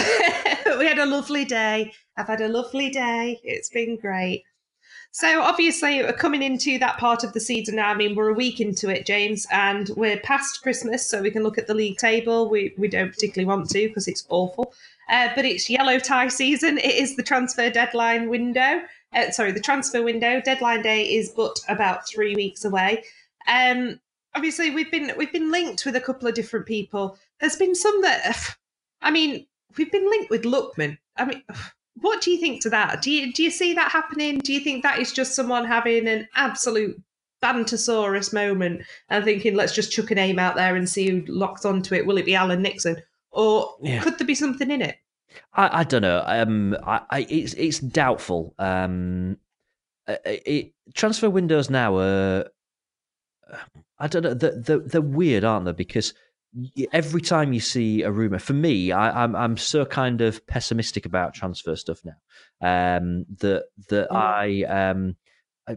[0.78, 1.94] we had a lovely day.
[2.18, 3.40] I've had a lovely day.
[3.44, 4.44] It's been great.
[5.14, 7.90] So obviously, we're coming into that part of the season now.
[7.90, 11.44] I mean, we're a week into it, James, and we're past Christmas, so we can
[11.44, 12.50] look at the league table.
[12.50, 14.74] We we don't particularly want to because it's awful.
[15.10, 16.78] Uh, but it's yellow tie season.
[16.78, 18.84] It is the transfer deadline window.
[19.14, 23.04] Uh, sorry, the transfer window deadline day is but about three weeks away.
[23.48, 24.00] Um,
[24.34, 27.18] obviously, we've been we've been linked with a couple of different people.
[27.42, 28.56] There's been some that,
[29.02, 29.46] I mean,
[29.78, 30.98] we've been linked with Lookman.
[31.18, 31.44] I mean,
[31.96, 33.02] what do you think to that?
[33.02, 34.40] Do you do you see that happening?
[34.40, 37.02] Do you think that is just someone having an absolute
[37.44, 41.66] bantosaurus moment and thinking, let's just chuck a name out there and see who locks
[41.66, 42.06] onto it?
[42.06, 42.98] Will it be Alan Nixon,
[43.32, 44.02] or Yeah.
[44.02, 44.98] could there be something in it?
[45.54, 46.24] I, I don't know.
[46.26, 48.54] Um, I, I it's it's doubtful.
[48.60, 49.38] Um,
[50.08, 52.46] uh, it, transfer windows now are.
[54.00, 54.34] I don't know.
[54.34, 55.72] They're, they're, they're weird, aren't they?
[55.74, 56.14] Because
[56.92, 61.06] every time you see a rumor, for me, I, I'm I'm so kind of pessimistic
[61.06, 62.18] about transfer stuff now.
[62.98, 64.12] Um, that that.
[64.12, 65.16] I um.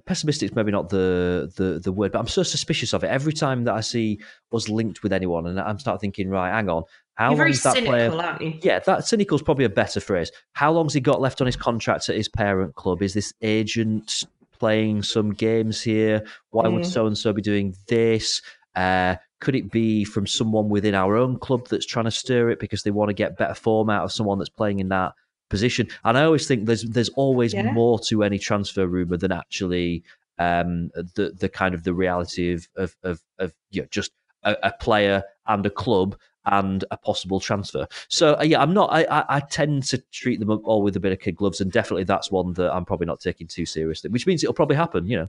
[0.07, 3.09] Pessimistic is maybe not the, the the word, but I'm so suspicious of it.
[3.09, 4.19] Every time that I see
[4.51, 7.63] us linked with anyone, and I'm start thinking, right, hang on, How You're very long's
[7.63, 8.11] that cynical, player?
[8.23, 8.59] aren't you?
[8.63, 10.33] Yeah, that cynical is probably a better phrase.
[10.55, 13.03] How long's he got left on his contract at his parent club?
[13.03, 14.25] Is this agent
[14.59, 16.25] playing some games here?
[16.51, 16.87] Why would Mm.
[16.87, 18.41] so and so be doing this?
[18.77, 22.59] Uh, could it be from someone within our own club that's trying to stir it
[22.61, 25.13] because they want to get better form out of someone that's playing in that
[25.51, 25.87] position?
[26.05, 27.71] And I always think there's there's always Yeah.
[27.73, 30.03] more to any transfer rumor than actually
[30.39, 34.13] um, the the kind of the reality of of of, of you know, just
[34.45, 36.17] a, a player and a club
[36.47, 37.87] and a possible transfer.
[38.09, 38.93] So uh, yeah, I'm not.
[38.93, 41.71] I, I I tend to treat them all with a bit of kid gloves, and
[41.71, 44.11] definitely that's one that I'm probably not taking too seriously.
[44.11, 45.07] Which means it'll probably happen.
[45.07, 45.29] You know.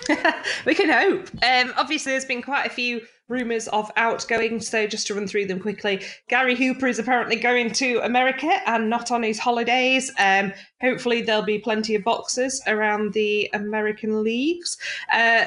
[0.66, 1.28] we can hope.
[1.42, 5.46] Um, obviously, there's been quite a few rumours of outgoing, so just to run through
[5.46, 6.02] them quickly.
[6.28, 10.12] Gary Hooper is apparently going to America and not on his holidays.
[10.18, 14.76] Um, hopefully, there'll be plenty of boxers around the American leagues.
[15.12, 15.46] Uh,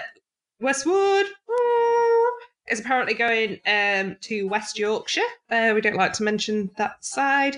[0.59, 2.31] Westwood uh,
[2.69, 5.21] is apparently going um, to West Yorkshire.
[5.49, 7.57] Uh, we don't like to mention that side.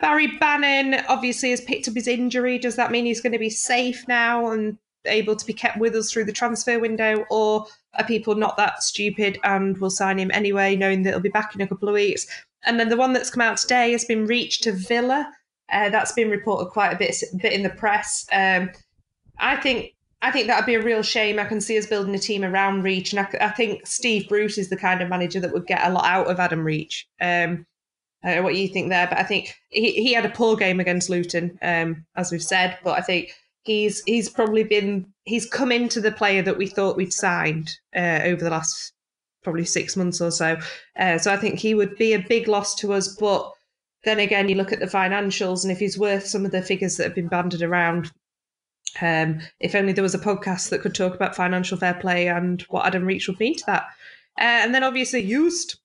[0.00, 2.58] Barry Bannan obviously has picked up his injury.
[2.58, 5.94] Does that mean he's going to be safe now and able to be kept with
[5.94, 10.30] us through the transfer window, or are people not that stupid and will sign him
[10.32, 12.26] anyway, knowing that he'll be back in a couple of weeks?
[12.64, 15.30] And then the one that's come out today has been reached to Villa.
[15.72, 18.26] Uh, that's been reported quite a bit, bit in the press.
[18.32, 18.70] Um,
[19.38, 21.38] I think I think that'd be a real shame.
[21.38, 24.58] I can see us building a team around Reach, and I, I think Steve Bruce
[24.58, 27.08] is the kind of manager that would get a lot out of Adam Reach.
[27.20, 27.66] Um,
[28.22, 30.56] I don't know what you think there, but I think he, he had a poor
[30.56, 32.76] game against Luton, um, as we've said.
[32.84, 33.32] But I think
[33.62, 38.20] he's he's probably been he's come into the player that we thought we'd signed uh,
[38.24, 38.92] over the last
[39.42, 40.58] probably six months or so.
[40.98, 43.16] Uh, so I think he would be a big loss to us.
[43.16, 43.50] But
[44.04, 46.96] then again, you look at the financials, and if he's worth some of the figures
[46.96, 48.10] that have been banded around,
[49.00, 52.62] um, if only there was a podcast that could talk about financial fair play and
[52.62, 53.84] what Adam Reach would mean to that.
[54.38, 55.79] Uh, and then obviously used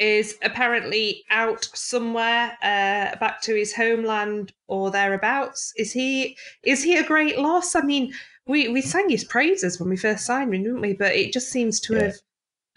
[0.00, 5.72] is apparently out somewhere uh, back to his homeland or thereabouts.
[5.76, 7.76] Is he is he a great loss?
[7.76, 8.12] I mean,
[8.46, 10.94] we, we sang his praises when we first signed him, didn't we?
[10.94, 12.02] But it just seems to Yeah.
[12.04, 12.14] have.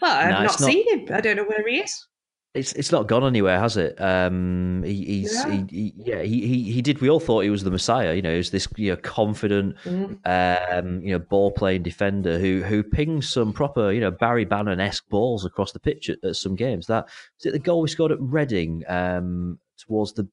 [0.02, 1.14] Well, I've No, not, not- seen him.
[1.14, 2.06] I don't know where he is.
[2.54, 4.00] It's it's not gone anywhere, has it?
[4.00, 5.50] Um, he, he's Yeah.
[5.50, 7.00] He, he, yeah he, he he did.
[7.00, 8.14] We all thought he was the messiah.
[8.14, 10.18] You know, he was this you know confident, Mm.
[10.24, 14.78] um, you know ball playing defender who who pings some proper you know Barry Bannan
[14.80, 16.86] esque balls across the pitch at, at some games.
[16.86, 17.06] That
[17.38, 17.52] was it.
[17.52, 20.28] The goal we scored at Reading um, towards the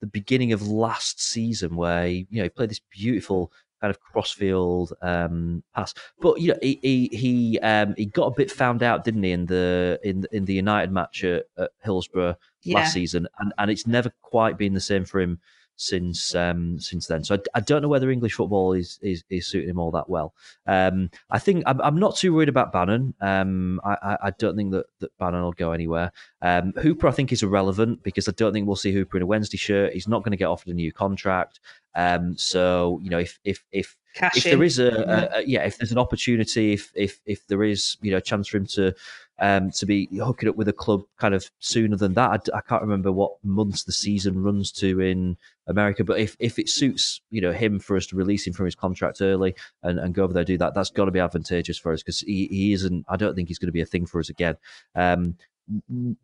[0.00, 4.00] the beginning of last season, where he, you know he played this beautiful kind of
[4.00, 5.94] crossfield um, pass.
[6.20, 9.32] But you know, he he he, um, he got a bit found out, didn't he,
[9.32, 12.78] in the in in the United match at, at Hillsborough Yeah.
[12.78, 15.40] last season, and and it's never quite been the same for him
[15.76, 17.22] since um, since then.
[17.22, 20.08] So I, I don't know whether English football is, is is suiting him all that
[20.08, 20.34] well.
[20.66, 23.14] Um, I think I'm, I'm not too worried about Bannan.
[23.20, 26.12] Um, I, I I don't think that, that Bannan will go anywhere.
[26.42, 29.26] Um, Hooper I think is irrelevant because I don't think we'll see Hooper in a
[29.26, 29.92] Wednesday shirt.
[29.92, 31.60] He's not going to get offered a new contract.
[31.94, 34.52] Um, so you know if if if Cash if in.
[34.52, 37.98] there is a, a, a yeah, if there's an opportunity, if if if there is
[38.00, 38.94] you know a chance for him to
[39.38, 42.82] um to be hooking up with a club kind of sooner than that, I can't
[42.82, 47.40] remember what months the season runs to in America, but if if it suits you
[47.40, 50.32] know him for us to release him from his contract early and, and go over
[50.32, 53.04] there do that, that's got to be advantageous for us because he, he isn't.
[53.08, 54.56] I don't think he's going to be a thing for us again.
[54.94, 55.36] Um,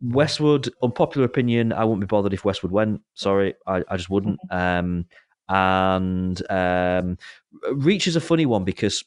[0.01, 3.01] Westwood, unpopular opinion, I wouldn't be bothered if Westwood went.
[3.13, 4.39] Sorry, I, I just wouldn't.
[4.49, 5.05] Um,
[5.49, 7.17] and um,
[7.73, 9.03] Reach is a funny one because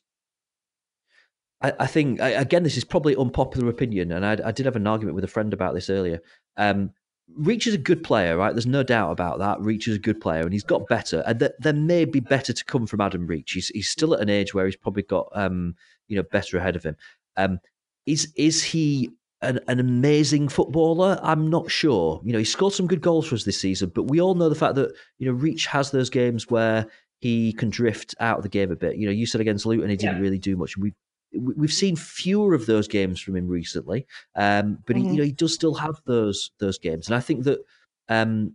[1.62, 4.76] I, I think I- again this is probably unpopular opinion, and I, I did have
[4.76, 6.20] an argument with a friend about this earlier.
[6.56, 6.90] Um,
[7.36, 8.52] Reach is a good player, right?
[8.54, 9.60] There's no doubt about that.
[9.60, 11.24] Reach is a good player, and he's got better.
[11.26, 13.50] And th- there may be better to come from Adam Reach.
[13.52, 15.74] He's he's still at an age where he's probably got um,
[16.08, 16.96] you know better ahead of him.
[17.36, 17.58] Um,
[18.06, 19.10] is is he
[19.42, 21.18] an, an amazing footballer?
[21.22, 22.20] I'm not sure.
[22.24, 24.48] You know, he scored some good goals for us this season, but we all know
[24.48, 26.86] the fact that you know Reach has those games where
[27.20, 28.96] he can drift out of the game a bit.
[28.96, 30.22] You know, you said against Luton he didn't Yeah.
[30.22, 30.76] really do much.
[30.76, 30.94] We we-
[31.38, 35.10] we've seen fewer of those games from him recently, um, but he, Mhm.
[35.12, 37.60] you know he does still have those those games, and I think that
[38.08, 38.54] um,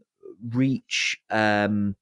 [0.49, 1.21] Reach.
[1.29, 1.95] Um,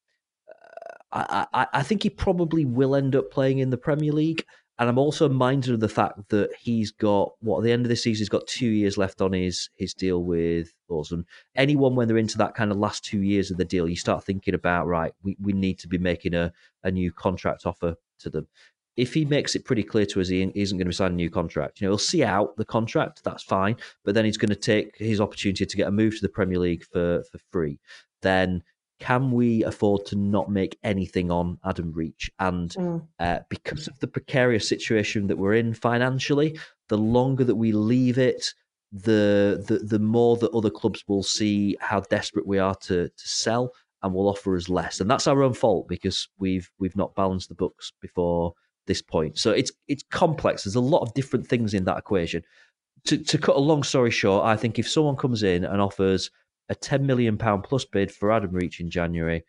[1.12, 4.46] I, I, I think he probably will end up playing in the Premier League.
[4.78, 7.90] And I'm also minded of the fact that he's got what at the end of
[7.90, 10.72] this season he's got two years left on his his deal with.
[10.90, 11.26] And
[11.56, 14.24] anyone when they're into that kind of last two years of the deal, you start
[14.24, 16.54] thinking about right, we, we need to be making a,
[16.84, 18.48] a new contract offer to them.
[19.00, 21.30] If he makes it pretty clear to us he isn't going to sign a new
[21.30, 23.76] contract, you know, he'll see out the contract, that's fine.
[24.04, 26.60] But then he's going to take his opportunity to get a move to the Premier
[26.60, 27.80] League for for free.
[28.22, 28.64] Then
[29.00, 32.30] can we afford to not make anything on Adam Reach?
[32.40, 33.08] And Mm.
[33.20, 38.18] uh, because of the precarious situation that we're in financially, the longer that we leave
[38.18, 38.54] it,
[38.92, 43.28] the the the more that other clubs will see how desperate we are to to
[43.28, 43.72] sell
[44.02, 47.50] and will offer us less, and that's our own fault because we've we've not balanced
[47.50, 48.54] the books before
[48.90, 49.38] this point.
[49.38, 50.66] So it's it's complex.
[50.66, 52.44] There's a lot of different things in that equation.
[53.06, 56.30] To to cut a long story short, I think if someone comes in and offers
[56.68, 59.46] a ten million pound plus bid for Adam Reach in January,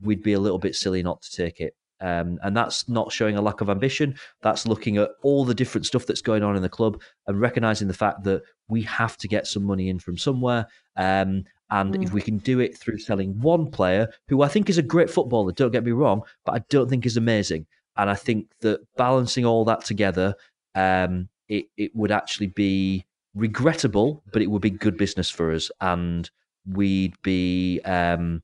[0.00, 1.74] we'd be a little bit silly not to take it.
[2.00, 4.16] Um, and that's not showing a lack of ambition.
[4.42, 7.88] That's looking at all the different stuff that's going on in the club and recognizing
[7.88, 10.66] the fact that we have to get some money in from somewhere.
[10.96, 12.04] Um, and mm.
[12.04, 15.08] if we can do it through selling one player, who I think is a great
[15.08, 17.66] footballer, don't get me wrong, but I don't think is amazing.
[17.96, 20.34] And I think that balancing all that together,
[20.74, 25.70] um, it, it would actually be regrettable, but it would be good business for us.
[25.80, 26.30] And
[26.66, 28.42] we'd be um,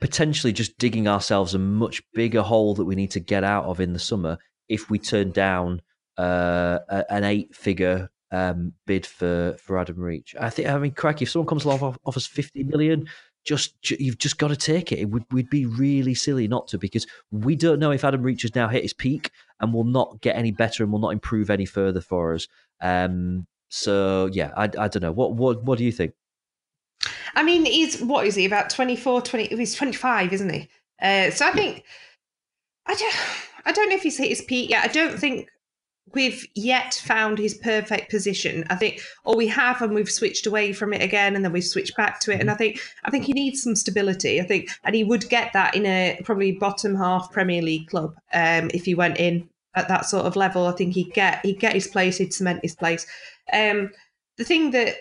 [0.00, 3.80] potentially just digging ourselves a much bigger hole that we need to get out of
[3.80, 5.82] in the summer if we turn down
[6.16, 6.78] uh,
[7.08, 10.36] an eight-figure um, bid for for Adam Reach.
[10.38, 10.68] I think.
[10.68, 11.20] I mean, crack.
[11.20, 13.08] If someone comes along offers fifty million,
[13.44, 14.98] just you've just got to take it.
[14.98, 18.42] It would we'd be really silly not to because we don't know if Adam Reach
[18.42, 19.30] has now hit his peak
[19.60, 22.48] and will not get any better and will not improve any further for us.
[22.80, 25.12] Um, so yeah, I, I don't know.
[25.12, 26.12] What what what do you think?
[27.34, 30.68] I mean, he's what is he about 24, 20, he's 25, isn't he?
[31.00, 31.84] Uh, so I think
[32.86, 33.14] I don't
[33.64, 34.84] I don't know if he's hit his peak yet.
[34.84, 35.48] I don't think
[36.14, 38.64] we've yet found his perfect position.
[38.70, 41.64] I think or we have and we've switched away from it again and then we've
[41.64, 42.40] switched back to it.
[42.40, 44.40] And I think I think he needs some stability.
[44.40, 48.14] I think and he would get that in a probably bottom half Premier League club
[48.32, 50.66] um, if he went in at that sort of level.
[50.66, 53.06] I think he'd get he'd get his place, he'd cement his place.
[53.52, 53.90] Um,
[54.36, 54.94] the thing that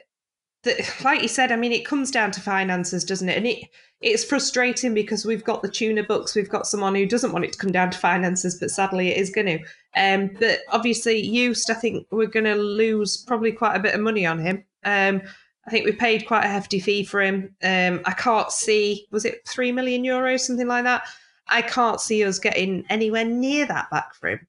[0.64, 3.38] that, like you said, I mean, it comes down to finances, doesn't it?
[3.38, 3.66] And it
[4.02, 7.52] it's frustrating because we've got the tuna books, we've got someone who doesn't want it
[7.54, 9.60] to come down to finances, but sadly it is going to.
[9.96, 14.02] Um, but obviously, used, I think we're going to lose probably quite a bit of
[14.02, 14.64] money on him.
[14.86, 15.22] Um,
[15.68, 17.56] I think we paid quite a hefty fee for him.
[17.62, 21.04] Um, I can't see, was it three million euros, something like that?
[21.48, 24.48] I can't see us getting anywhere near that back for him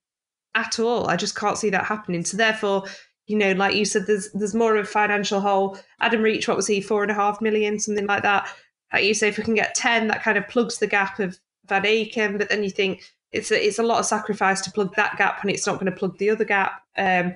[0.54, 1.08] at all.
[1.08, 2.24] I just can't see that happening.
[2.24, 2.84] So therefore,
[3.26, 5.78] you know, like you said, there's there's more of a financial hole.
[6.00, 8.48] Adam Reach, what was he, four and a half million, something like that.
[8.92, 11.38] Like you say, if we can get ten, that kind of plugs the gap of
[11.66, 12.38] Van Aken.
[12.38, 15.42] But then you think it's a, it's a lot of sacrifice to plug that gap,
[15.42, 16.82] and it's not going to plug the other gap.
[16.96, 17.34] Um,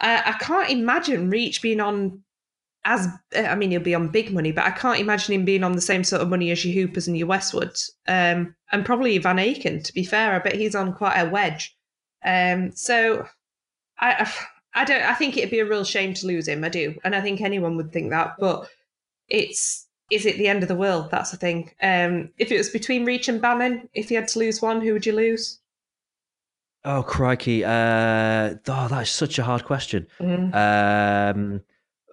[0.00, 2.22] I, I can't imagine Reach being on
[2.84, 5.72] as I mean, he'll be on big money, but I can't imagine him being on
[5.72, 9.36] the same sort of money as your Hoopers and your Westwoods, um, and probably Van
[9.36, 9.84] Aken.
[9.84, 11.76] To be fair, I bet he's on quite a wedge.
[12.24, 13.26] Um, so
[13.98, 14.32] I,
[14.74, 15.02] I don't.
[15.02, 16.64] I think it'd be a real shame to lose him.
[16.64, 18.36] I do, and I think anyone would think that.
[18.38, 18.68] But
[19.28, 21.10] it's is it the end of the world?
[21.10, 21.70] That's the thing.
[21.82, 24.92] Um, if it was between Reach and Bannan, if you had to lose one, who
[24.92, 25.60] would you lose?
[26.84, 27.64] Oh crikey!
[27.64, 30.06] Uh, oh, that is such a hard question.
[30.20, 30.54] Mm.
[30.54, 31.60] Um,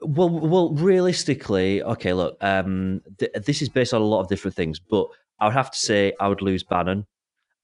[0.02, 2.14] well, well, realistically, okay.
[2.14, 5.08] Look, um, th- this is based on a lot of different things, but
[5.40, 7.06] I would have to say I would lose Bannan,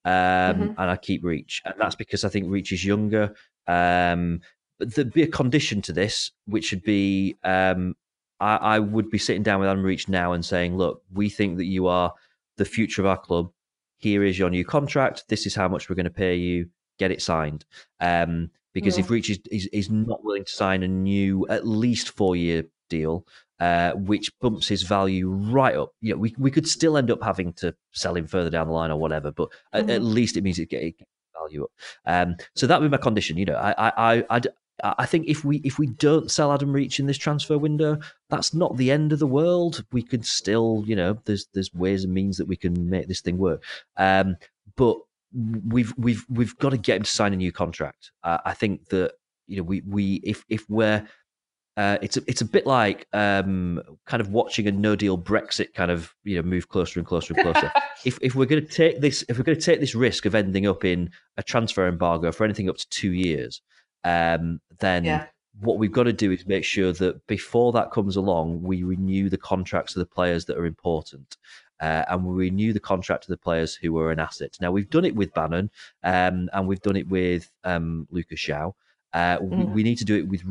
[0.05, 0.61] um, mm-hmm.
[0.77, 3.35] and I keep Reach, and that's because I think Reach is younger.
[3.67, 4.41] Um,
[4.79, 7.95] there'd be a condition to this, which would be um,
[8.41, 11.57] I, I, would be sitting down with Adam Reach now and saying, look, we think
[11.57, 12.13] that you are
[12.57, 13.51] the future of our club.
[13.97, 15.25] Here is your new contract.
[15.29, 16.67] This is how much we're going to pay you.
[16.97, 17.65] Get it signed.
[17.99, 19.03] Um, because yeah.
[19.03, 22.63] if Reach is, is, is, not willing to sign a new, at least four year
[22.89, 23.27] deal,
[23.59, 27.21] uh, which bumps his value right up, you know, we, we could still end up
[27.21, 29.89] having to sell him further down the line or whatever, but mm-hmm.
[29.89, 30.97] at, at, least it means it gets
[31.39, 31.71] value up.
[32.05, 33.37] Um, so that would be my condition.
[33.37, 34.41] You know, I, I, I,
[34.83, 38.53] I think if we if we don't sell Adam Reach in this transfer window, that's
[38.53, 39.83] not the end of the world.
[39.91, 43.21] We could still, you know, there's there's ways and means that we can make this
[43.21, 43.63] thing work.
[43.97, 44.37] Um,
[44.75, 44.97] but
[45.33, 48.11] we've we've we've got to get him to sign a new contract.
[48.23, 49.13] Uh, I think that
[49.47, 51.05] you know we we if if we're
[51.77, 55.73] uh, it's a, it's a bit like um, kind of watching a no deal Brexit
[55.73, 57.71] kind of you know move closer and closer and closer.
[58.05, 60.35] if if we're going to take this if we're going to take this risk of
[60.35, 63.61] ending up in a transfer embargo for anything up to two years,
[64.03, 65.25] um, then yeah.
[65.59, 69.29] what we've got to do is make sure that before that comes along, we renew
[69.29, 71.37] the contracts of the players that are important.
[71.79, 74.55] Uh, and we renew the contract of the players who are an asset.
[74.61, 75.71] Now we've done it with Bannan,
[76.03, 78.73] um, and we've done it with um, Lucas João.
[79.13, 79.49] Uh, mm.
[79.49, 80.43] we, we, need to do it with.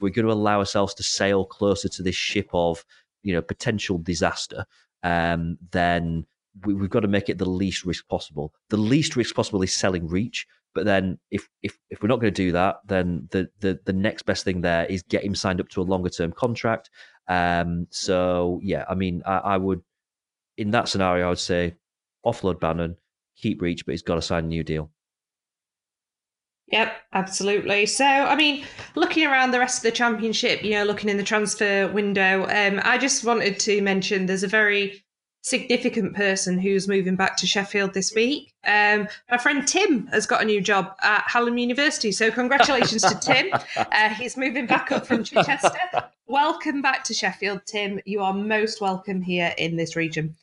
[0.00, 2.84] We're going to allow ourselves to sail closer to this ship of,
[3.22, 4.64] you know, potential disaster.
[5.02, 6.24] Um, then
[6.64, 8.54] we, have got to make it the least risk possible.
[8.70, 12.32] The least risk possible is selling Reach but then if if if we're not going
[12.32, 15.60] to do that, then the the the next best thing there is get him signed
[15.60, 16.90] up to a longer term contract.
[17.28, 19.82] Um, so yeah, I mean, I, I would
[20.56, 21.76] in that scenario, I would say
[22.24, 22.96] offload Bannan,
[23.36, 24.90] keep Reach, but he's got to sign a new deal.
[26.70, 27.86] Yep, absolutely.
[27.86, 28.64] So, I mean,
[28.94, 32.80] looking around the rest of the championship, you know, looking in the transfer window, um,
[32.84, 35.02] I just wanted to mention there's a very
[35.48, 38.52] significant person who's moving back to Sheffield this week.
[38.66, 43.18] Um, my friend Tim has got a new job at Hallam University, so congratulations to
[43.20, 43.46] Tim.
[43.76, 45.78] Uh, he's moving back up from Chichester.
[46.26, 48.00] Welcome back to Sheffield, Tim.
[48.04, 50.36] You are most welcome here in this region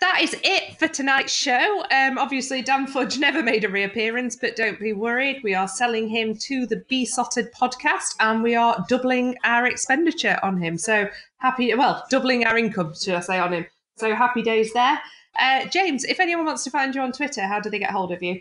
[0.00, 1.84] that is it for tonight's show.
[1.90, 5.40] Um, obviously, Dan Fudge never made a reappearance, but don't be worried.
[5.42, 10.60] We are selling him to the Beesotted podcast and we are doubling our expenditure on
[10.60, 10.78] him.
[10.78, 11.08] So
[11.38, 13.66] happy, well, doubling our income, should I say, on him.
[13.98, 15.00] So happy days there.
[15.38, 18.12] Uh, James, if anyone wants to find you on Twitter, how do they get hold
[18.12, 18.40] of you?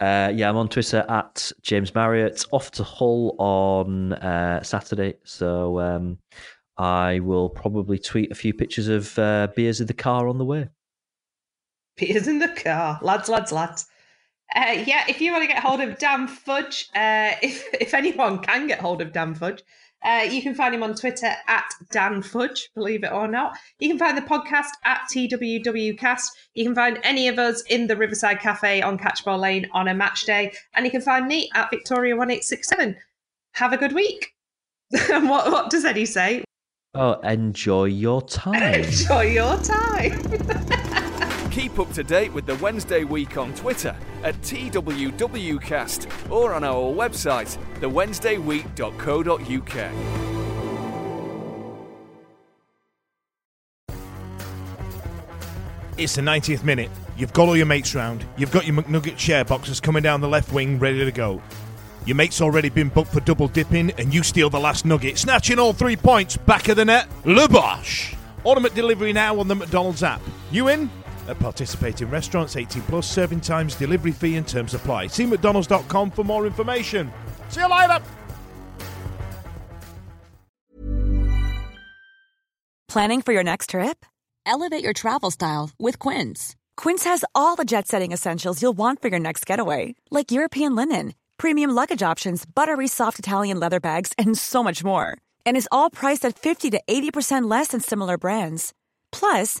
[0.00, 2.44] Uh, yeah, I'm on Twitter at James Marriott.
[2.52, 6.18] Off to Hull on uh, Saturday, so um,
[6.76, 10.44] I will probably tweet a few pictures of uh, beers in the car on the
[10.44, 10.68] way.
[11.96, 13.86] Beers in the car, lads, lads, lads.
[14.54, 18.38] Uh, yeah, if you want to get hold of Dan Fudge, uh, if if anyone
[18.38, 19.64] can get hold of Dan Fudge,
[20.04, 23.56] uh, you can find him on Twitter at Dan Fudge, believe it or not.
[23.78, 26.26] You can find the podcast at TWWcast.
[26.54, 29.94] You can find any of us in the Riverside Cafe on Catchbar Lane on a
[29.94, 30.52] match day.
[30.74, 32.94] And you can find me at Victoria1867.
[33.54, 34.34] Have a good week.
[34.90, 36.44] what, what does Eddie say?
[36.94, 38.62] Oh, enjoy your time.
[38.84, 40.84] enjoy your time.
[41.50, 46.92] Keep up to date with the Wednesday week on Twitter at TWWcast or on our
[46.92, 49.92] website, thewednesdayweek.co.uk.
[55.96, 56.90] It's the 90th minute.
[57.16, 58.24] You've got all your mates round.
[58.36, 61.42] You've got your McNugget share boxes coming down the left wing ready to go.
[62.06, 65.58] Your mate's already been booked for double dipping, and you steal the last nugget, snatching
[65.58, 67.08] all three points back of the net.
[67.24, 68.14] Lubosh!
[68.44, 70.22] Order delivery now on the McDonald's app.
[70.52, 70.88] You in?
[71.28, 75.08] At participating restaurants, 18 plus, serving times, delivery fee, and terms apply.
[75.08, 77.12] See McDonald's.com for more information.
[77.48, 78.00] See you later!
[82.88, 84.06] Planning for your next trip?
[84.46, 86.56] Elevate your travel style with Quince.
[86.76, 90.74] Quince has all the jet setting essentials you'll want for your next getaway, like European
[90.74, 95.16] linen premium luggage options, buttery soft Italian leather bags, and so much more.
[95.46, 98.74] And is all priced at 50 to 80% less than similar brands.
[99.12, 99.60] Plus,